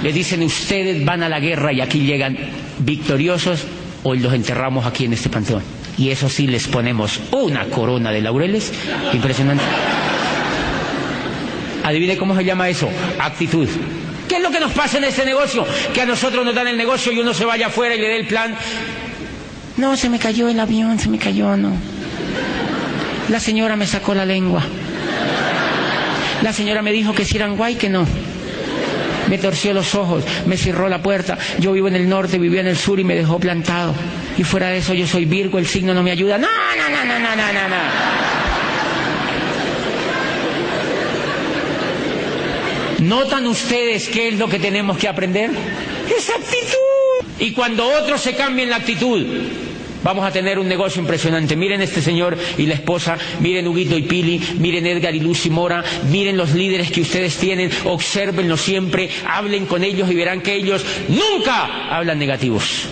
Le 0.03 0.11
dicen, 0.11 0.43
ustedes 0.43 1.05
van 1.05 1.23
a 1.23 1.29
la 1.29 1.39
guerra 1.39 1.71
y 1.71 1.79
aquí 1.79 1.99
llegan 2.01 2.37
victoriosos 2.79 3.63
o 4.03 4.13
los 4.13 4.33
enterramos 4.33 4.85
aquí 4.85 5.05
en 5.05 5.13
este 5.13 5.29
panteón. 5.29 5.63
Y 5.97 6.09
eso 6.09 6.27
sí, 6.27 6.47
les 6.47 6.67
ponemos 6.67 7.21
una 7.31 7.63
corona 7.67 8.11
de 8.11 8.19
laureles 8.19 8.73
impresionante. 9.13 9.63
Adivine 11.85 12.17
cómo 12.17 12.35
se 12.35 12.43
llama 12.43 12.67
eso, 12.67 12.89
actitud. 13.19 13.69
¿Qué 14.27 14.37
es 14.37 14.41
lo 14.41 14.51
que 14.51 14.59
nos 14.59 14.71
pasa 14.73 14.97
en 14.97 15.05
este 15.05 15.25
negocio? 15.25 15.65
Que 15.93 16.01
a 16.01 16.05
nosotros 16.05 16.45
nos 16.45 16.53
dan 16.53 16.67
el 16.67 16.77
negocio 16.77 17.11
y 17.11 17.19
uno 17.19 17.33
se 17.33 17.45
vaya 17.45 17.67
afuera 17.67 17.95
y 17.95 17.99
le 17.99 18.07
dé 18.07 18.17
el 18.17 18.27
plan. 18.27 18.55
No, 19.77 19.95
se 19.95 20.09
me 20.09 20.19
cayó 20.19 20.49
el 20.49 20.59
avión, 20.59 20.99
se 20.99 21.07
me 21.07 21.17
cayó, 21.17 21.55
no. 21.55 21.71
La 23.29 23.39
señora 23.39 23.75
me 23.75 23.85
sacó 23.85 24.13
la 24.13 24.25
lengua. 24.25 24.63
La 26.41 26.53
señora 26.53 26.81
me 26.81 26.91
dijo 26.91 27.13
que 27.13 27.25
si 27.25 27.37
eran 27.37 27.55
guay, 27.57 27.75
que 27.75 27.89
no. 27.89 28.05
Me 29.29 29.37
torció 29.37 29.73
los 29.73 29.93
ojos, 29.95 30.23
me 30.45 30.55
cerró 30.57 30.87
la 30.87 31.01
puerta. 31.01 31.37
Yo 31.59 31.73
vivo 31.73 31.87
en 31.87 31.95
el 31.95 32.07
norte, 32.07 32.37
vivía 32.37 32.61
en 32.61 32.67
el 32.67 32.77
sur 32.77 32.99
y 32.99 33.03
me 33.03 33.15
dejó 33.15 33.39
plantado. 33.39 33.93
Y 34.37 34.43
fuera 34.43 34.69
de 34.69 34.77
eso 34.77 34.93
yo 34.93 35.07
soy 35.07 35.25
Virgo, 35.25 35.57
el 35.57 35.67
signo 35.67 35.93
no 35.93 36.03
me 36.03 36.11
ayuda. 36.11 36.37
No, 36.37 36.47
no, 36.47 36.89
no, 36.89 37.05
no, 37.05 37.19
no, 37.19 37.35
no, 37.35 37.67
no. 37.69 38.46
¿Notan 43.07 43.47
ustedes 43.47 44.09
qué 44.09 44.27
es 44.27 44.37
lo 44.37 44.49
que 44.49 44.59
tenemos 44.59 44.97
que 44.97 45.07
aprender? 45.07 45.49
Esa 45.49 46.33
actitud. 46.33 47.29
Y 47.39 47.51
cuando 47.53 47.87
otros 47.87 48.19
se 48.19 48.35
cambien 48.35 48.69
la 48.69 48.75
actitud, 48.75 49.25
vamos 50.03 50.25
a 50.25 50.31
tener 50.31 50.59
un 50.59 50.67
negocio 50.67 51.01
impresionante. 51.01 51.55
Miren 51.55 51.81
este 51.81 52.01
señor 52.01 52.37
y 52.57 52.65
la 52.65 52.73
esposa, 52.73 53.17
miren 53.39 53.65
Huguito 53.65 53.97
y 53.97 54.01
Pili, 54.01 54.41
miren 54.59 54.85
Edgar 54.85 55.15
y 55.15 55.21
Lucy 55.21 55.49
Mora, 55.49 55.85
miren 56.11 56.35
los 56.35 56.53
líderes 56.53 56.91
que 56.91 56.99
ustedes 56.99 57.37
tienen, 57.37 57.71
obsérvenlos 57.85 58.59
siempre, 58.59 59.09
hablen 59.25 59.67
con 59.67 59.85
ellos 59.85 60.11
y 60.11 60.15
verán 60.15 60.41
que 60.41 60.55
ellos 60.55 60.85
nunca 61.07 61.87
hablan 61.89 62.19
negativos 62.19 62.87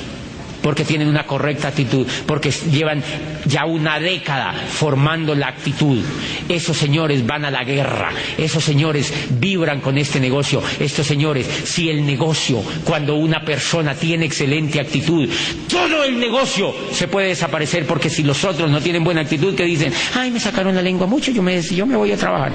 porque 0.65 0.83
tienen 0.83 1.07
una 1.07 1.27
correcta 1.27 1.67
actitud, 1.67 2.07
porque 2.25 2.49
llevan 2.49 3.03
ya 3.45 3.65
una 3.65 3.99
década 3.99 4.51
formando 4.51 5.35
la 5.35 5.49
actitud. 5.49 6.03
Esos 6.49 6.75
señores 6.75 7.23
van 7.23 7.45
a 7.45 7.51
la 7.51 7.63
guerra, 7.63 8.09
esos 8.35 8.63
señores 8.63 9.13
vibran 9.39 9.79
con 9.79 9.95
este 9.99 10.19
negocio, 10.19 10.63
estos 10.79 11.05
señores, 11.05 11.45
si 11.65 11.91
el 11.91 12.03
negocio, 12.03 12.63
cuando 12.83 13.13
una 13.13 13.45
persona 13.45 13.93
tiene 13.93 14.25
excelente 14.25 14.79
actitud, 14.79 15.29
todo 15.69 16.03
el 16.03 16.19
negocio 16.19 16.73
se 16.91 17.07
puede 17.07 17.27
desaparecer, 17.27 17.85
porque 17.85 18.09
si 18.09 18.23
los 18.23 18.43
otros 18.43 18.67
no 18.67 18.81
tienen 18.81 19.03
buena 19.03 19.21
actitud, 19.21 19.53
que 19.53 19.65
dicen, 19.65 19.93
ay, 20.15 20.31
me 20.31 20.39
sacaron 20.39 20.73
la 20.73 20.81
lengua 20.81 21.05
mucho, 21.05 21.29
yo 21.29 21.43
me, 21.43 21.61
yo 21.61 21.85
me 21.85 21.95
voy 21.95 22.11
a 22.11 22.17
trabajar. 22.17 22.53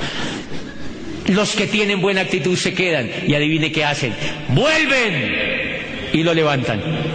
Los 1.28 1.54
que 1.54 1.68
tienen 1.68 2.00
buena 2.00 2.22
actitud 2.22 2.56
se 2.56 2.74
quedan 2.74 3.08
y 3.24 3.34
adivine 3.34 3.70
qué 3.70 3.84
hacen, 3.84 4.12
vuelven 4.48 6.10
y 6.12 6.24
lo 6.24 6.34
levantan. 6.34 7.09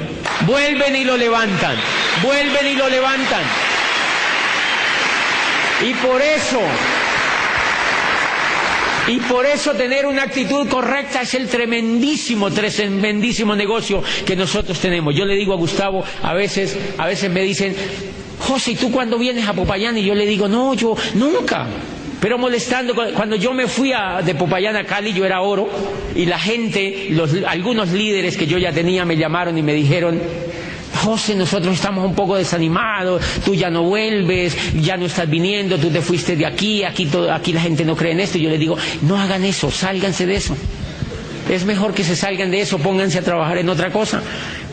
Vuelven 0.45 0.95
y 0.95 1.03
lo 1.03 1.17
levantan, 1.17 1.75
vuelven 2.21 2.67
y 2.67 2.75
lo 2.75 2.89
levantan. 2.89 3.41
Y 5.87 5.93
por 5.95 6.21
eso, 6.21 6.59
y 9.07 9.17
por 9.19 9.45
eso 9.45 9.73
tener 9.73 10.05
una 10.05 10.23
actitud 10.23 10.67
correcta 10.69 11.21
es 11.21 11.33
el 11.33 11.47
tremendísimo, 11.47 12.51
tremendísimo 12.51 13.55
negocio 13.55 14.03
que 14.25 14.35
nosotros 14.35 14.79
tenemos. 14.79 15.15
Yo 15.15 15.25
le 15.25 15.35
digo 15.35 15.53
a 15.53 15.57
Gustavo, 15.57 16.03
a 16.23 16.33
veces, 16.33 16.77
a 16.97 17.05
veces 17.07 17.29
me 17.29 17.41
dicen, 17.41 17.75
José, 18.39 18.71
¿y 18.71 18.75
tú 18.75 18.91
cuando 18.91 19.17
vienes 19.17 19.47
a 19.47 19.53
Popayán? 19.53 19.97
Y 19.97 20.03
yo 20.03 20.15
le 20.15 20.25
digo, 20.25 20.47
no, 20.47 20.73
yo 20.75 20.95
nunca 21.15 21.67
pero 22.19 22.37
molestando. 22.37 22.95
Cuando 23.13 23.35
yo 23.35 23.53
me 23.53 23.67
fui 23.67 23.93
a, 23.93 24.21
de 24.21 24.35
Popayán 24.35 24.75
a 24.75 24.83
Cali, 24.83 25.13
yo 25.13 25.25
era 25.25 25.41
oro, 25.41 25.69
y 26.15 26.25
la 26.25 26.39
gente, 26.39 27.07
los, 27.11 27.31
algunos 27.47 27.89
líderes 27.91 28.37
que 28.37 28.47
yo 28.47 28.57
ya 28.57 28.71
tenía 28.71 29.05
me 29.05 29.17
llamaron 29.17 29.57
y 29.57 29.61
me 29.61 29.73
dijeron, 29.73 30.19
José, 31.03 31.35
nosotros 31.35 31.75
estamos 31.75 32.05
un 32.05 32.15
poco 32.15 32.35
desanimados, 32.35 33.21
tú 33.43 33.53
ya 33.53 33.69
no 33.69 33.83
vuelves, 33.83 34.55
ya 34.81 34.97
no 34.97 35.05
estás 35.05 35.29
viniendo, 35.29 35.77
tú 35.77 35.89
te 35.89 36.01
fuiste 36.01 36.35
de 36.35 36.45
aquí, 36.45 36.83
aquí, 36.83 37.05
todo, 37.05 37.31
aquí 37.31 37.53
la 37.53 37.61
gente 37.61 37.85
no 37.85 37.95
cree 37.95 38.13
en 38.13 38.21
esto. 38.21 38.37
Y 38.37 38.41
yo 38.41 38.49
le 38.49 38.57
digo, 38.57 38.77
no 39.01 39.17
hagan 39.19 39.43
eso, 39.43 39.69
sálganse 39.69 40.25
de 40.25 40.35
eso. 40.35 40.55
Es 41.49 41.63
mejor 41.65 41.93
que 41.93 42.03
se 42.03 42.15
salgan 42.15 42.49
de 42.51 42.61
eso, 42.61 42.79
pónganse 42.79 43.19
a 43.19 43.21
trabajar 43.21 43.57
en 43.59 43.69
otra 43.69 43.91
cosa. 43.91 44.21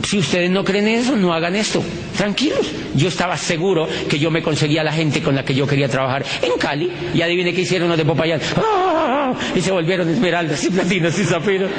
Si 0.07 0.19
ustedes 0.19 0.51
no 0.51 0.65
creen 0.65 0.89
en 0.89 1.01
eso, 1.01 1.17
no 1.17 1.33
hagan 1.35 1.55
esto. 1.55 1.83
Tranquilos. 2.17 2.67
Yo 2.95 3.09
estaba 3.09 3.37
seguro 3.37 3.87
que 4.09 4.19
yo 4.19 4.31
me 4.31 4.43
conseguía 4.43 4.83
la 4.83 4.93
gente 4.93 5.23
con 5.23 5.35
la 5.35 5.45
que 5.45 5.55
yo 5.55 5.67
quería 5.67 5.89
trabajar 5.89 6.25
en 6.41 6.53
Cali. 6.59 6.91
Y 7.15 7.21
adivine 7.21 7.53
qué 7.53 7.63
hicieron 7.63 7.89
los 7.89 7.99
de 7.99 8.05
Popayán. 8.05 8.41
¡Ah! 8.57 9.35
Y 9.55 9.61
se 9.61 9.71
volvieron 9.71 10.09
esmeraldas 10.09 10.65
y 10.65 10.71
platinos 10.71 11.19
y 11.19 11.25
zafiros. 11.25 11.71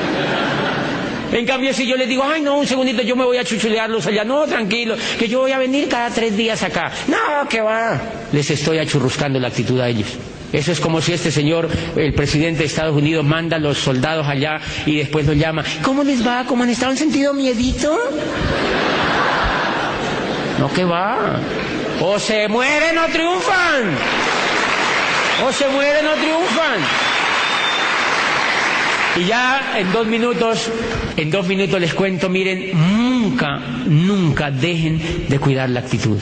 En 1.32 1.47
cambio, 1.47 1.73
si 1.73 1.88
yo 1.88 1.95
les 1.95 2.08
digo, 2.08 2.23
ay, 2.23 2.41
no, 2.41 2.60
un 2.60 2.67
segundito, 2.67 3.01
yo 3.01 3.15
me 3.15 3.25
voy 3.25 3.38
a 3.38 3.43
chuchulearlos 3.43 4.06
allá, 4.06 4.23
no, 4.23 4.45
tranquilo, 4.45 4.95
que 5.17 5.27
yo 5.27 5.39
voy 5.39 5.51
a 5.51 5.58
venir 5.58 5.89
cada 5.89 6.12
tres 6.12 6.38
días 6.38 6.62
acá. 6.62 6.91
No, 7.08 7.49
que 7.49 7.60
va. 7.60 7.99
Les 8.32 8.51
estoy 8.51 8.77
achurruscando 8.77 9.39
la 9.39 9.47
actitud 9.47 9.79
a 9.79 9.89
ellos. 9.89 10.10
Eso 10.54 10.72
es 10.72 10.80
como 10.80 11.02
si 11.02 11.13
este 11.13 11.32
señor, 11.32 11.68
el 11.96 12.13
presidente 12.13 12.60
de 12.60 12.66
Estados 12.66 12.96
Unidos, 12.96 13.26
manda 13.26 13.58
a 13.58 13.60
los 13.60 13.80
soldados 13.80 14.28
allá 14.28 14.62
y 14.86 14.98
después 14.98 15.26
los 15.26 15.36
llama. 15.36 15.63
¿Cómo 15.82 16.04
les 16.04 16.26
va? 16.26 16.46
¿Cómo 16.46 16.62
han 16.63 16.70
estado? 16.70 16.92
¿Han 16.92 16.98
sentido 16.98 17.34
miedito? 17.34 17.98
No, 20.60 20.72
que 20.72 20.86
va. 20.86 21.39
O 22.00 22.20
se 22.20 22.48
mueren 22.48 22.98
o 23.00 23.06
triunfan. 23.08 23.98
O 25.44 25.52
se 25.52 25.68
mueren 25.70 26.06
o 26.06 26.13
triunfan. 26.13 26.80
Y 29.16 29.26
ya 29.26 29.80
en 29.80 29.92
dos 29.92 30.06
minutos, 30.06 30.70
en 31.18 31.32
dos 31.32 31.48
minutos 31.48 31.82
les 31.82 31.94
cuento, 31.96 32.30
miren, 32.30 32.72
nunca, 32.74 33.58
nunca 33.86 34.52
dejen 34.52 35.26
de 35.30 35.39
cuidar 35.39 35.70
la 35.70 35.80
actitud. 35.80 36.20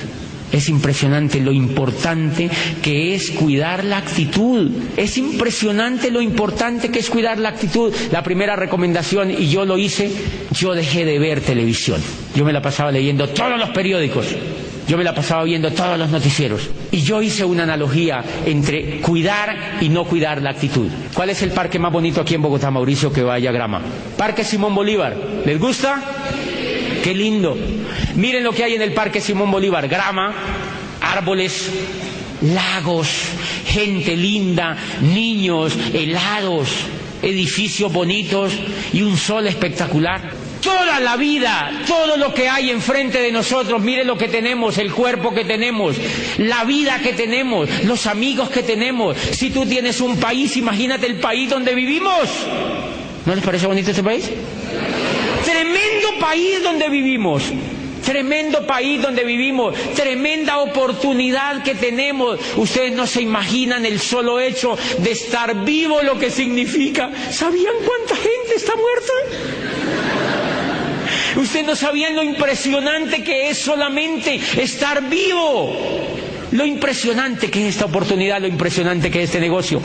Es 0.52 0.70
impresionante 0.70 1.40
lo 1.40 1.52
importante 1.52 2.50
que 2.82 3.16
es 3.16 3.32
cuidar 3.32 3.84
la 3.84 3.98
actitud. 3.98 4.70
Es 4.98 5.18
impresionante 5.18 6.12
lo 6.12 6.22
importante 6.22 6.90
que 6.90 7.00
es 7.00 7.10
cuidar 7.10 7.40
la 7.40 7.50
actitud. 7.50 7.94
La 8.12 8.24
primera 8.24 8.56
recomendación, 8.56 9.32
y 9.32 9.48
yo 9.50 9.66
lo 9.66 9.78
hice, 9.78 10.12
yo 10.52 10.74
dejé 10.74 11.06
de 11.06 11.20
ver 11.20 11.42
televisión. 11.42 12.02
Yo 12.36 12.46
me 12.46 12.54
la 12.54 12.62
pasaba 12.62 12.92
leyendo 12.92 13.30
todos 13.30 13.58
los 13.60 13.70
periódicos. 13.70 14.28
Yo 14.88 14.98
me 14.98 15.04
la 15.04 15.16
pasaba 15.16 15.44
viendo 15.44 15.72
todos 15.72 15.98
los 15.98 16.10
noticieros. 16.10 16.70
Y 16.92 17.02
yo 17.02 17.22
hice 17.22 17.46
una 17.46 17.64
analogía 17.64 18.24
entre 18.46 19.00
cuidar 19.00 19.78
y 19.80 19.88
no 19.88 20.04
cuidar 20.04 20.42
la 20.42 20.50
actitud. 20.50 20.90
¿Cuál 21.14 21.30
es 21.30 21.42
el 21.44 21.52
parque 21.52 21.80
más 21.80 21.94
bonito 21.94 22.20
aquí 22.20 22.36
en 22.36 22.42
Bogotá, 22.42 22.70
Mauricio, 22.72 23.14
que 23.14 23.24
vaya 23.24 23.52
grama? 23.54 23.82
Parque 24.18 24.44
Simón 24.44 24.76
Bolívar. 24.76 25.16
¿Les 25.46 25.58
gusta? 25.60 26.02
Qué 27.04 27.14
lindo. 27.14 27.58
Miren 28.16 28.44
lo 28.44 28.52
que 28.52 28.64
hay 28.64 28.76
en 28.76 28.82
el 28.82 28.94
Parque 28.94 29.22
Simón 29.22 29.50
Bolívar. 29.50 29.88
Grama, 29.88 30.34
árboles, 31.02 31.70
lagos, 32.42 33.08
gente 33.66 34.16
linda, 34.16 34.78
niños, 35.02 35.74
helados, 35.94 36.70
edificios 37.22 37.92
bonitos 37.92 38.54
y 38.94 39.02
un 39.02 39.18
sol 39.18 39.48
espectacular. 39.48 40.42
toda 40.62 41.00
la 41.00 41.18
vida, 41.18 41.72
todo 41.88 42.18
lo 42.18 42.34
que 42.36 42.48
hay 42.48 42.70
enfrente 42.70 43.20
de 43.20 43.32
nosotros, 43.32 43.82
mire 43.82 44.04
lo 44.06 44.16
que 44.16 44.28
tenemos, 44.28 44.78
el 44.78 44.92
cuerpo 44.92 45.34
que 45.34 45.44
tenemos, 45.44 45.96
la 46.38 46.64
vida 46.66 47.00
que 47.00 47.14
tenemos, 47.14 47.68
los 47.86 48.06
amigos 48.06 48.50
que 48.52 48.62
tenemos. 48.62 49.18
Si 49.18 49.50
tú 49.50 49.66
tienes 49.66 50.00
un 50.02 50.18
país, 50.18 50.56
imagínate 50.58 51.08
el 51.08 51.16
país 51.16 51.50
donde 51.50 51.74
vivimos. 51.74 52.30
¿No 53.26 53.34
les 53.34 53.44
parece 53.44 53.66
bonito 53.66 53.90
este 53.90 54.04
país? 54.04 54.30
País 56.32 56.64
donde 56.64 56.88
vivimos. 56.88 57.44
Tremendo 58.06 58.66
país 58.66 59.02
donde 59.02 59.26
vivimos, 59.26 59.76
tremenda 59.94 60.60
oportunidad 60.60 61.62
que 61.62 61.76
tenemos. 61.76 62.40
Ustedes 62.56 62.94
no 62.94 63.06
se 63.06 63.22
imaginan 63.22 63.86
el 63.86 64.00
solo 64.00 64.40
hecho 64.40 64.78
de 65.00 65.12
estar 65.12 65.66
vivo 65.66 66.02
lo 66.02 66.18
que 66.18 66.32
significa. 66.32 67.12
¿Sabían 67.32 67.74
cuánta 67.86 68.16
gente 68.16 68.56
está 68.56 68.72
muerta? 68.78 69.12
Ustedes 71.36 71.66
no 71.66 71.76
sabían 71.76 72.16
lo 72.16 72.24
impresionante 72.24 73.26
que 73.26 73.50
es 73.50 73.58
solamente 73.58 74.40
estar 74.56 75.10
vivo. 75.10 75.76
Lo 76.52 76.66
impresionante 76.66 77.52
que 77.52 77.68
es 77.68 77.76
esta 77.76 77.88
oportunidad, 77.88 78.40
lo 78.40 78.48
impresionante 78.48 79.12
que 79.12 79.24
es 79.24 79.26
este 79.26 79.42
negocio. 79.42 79.82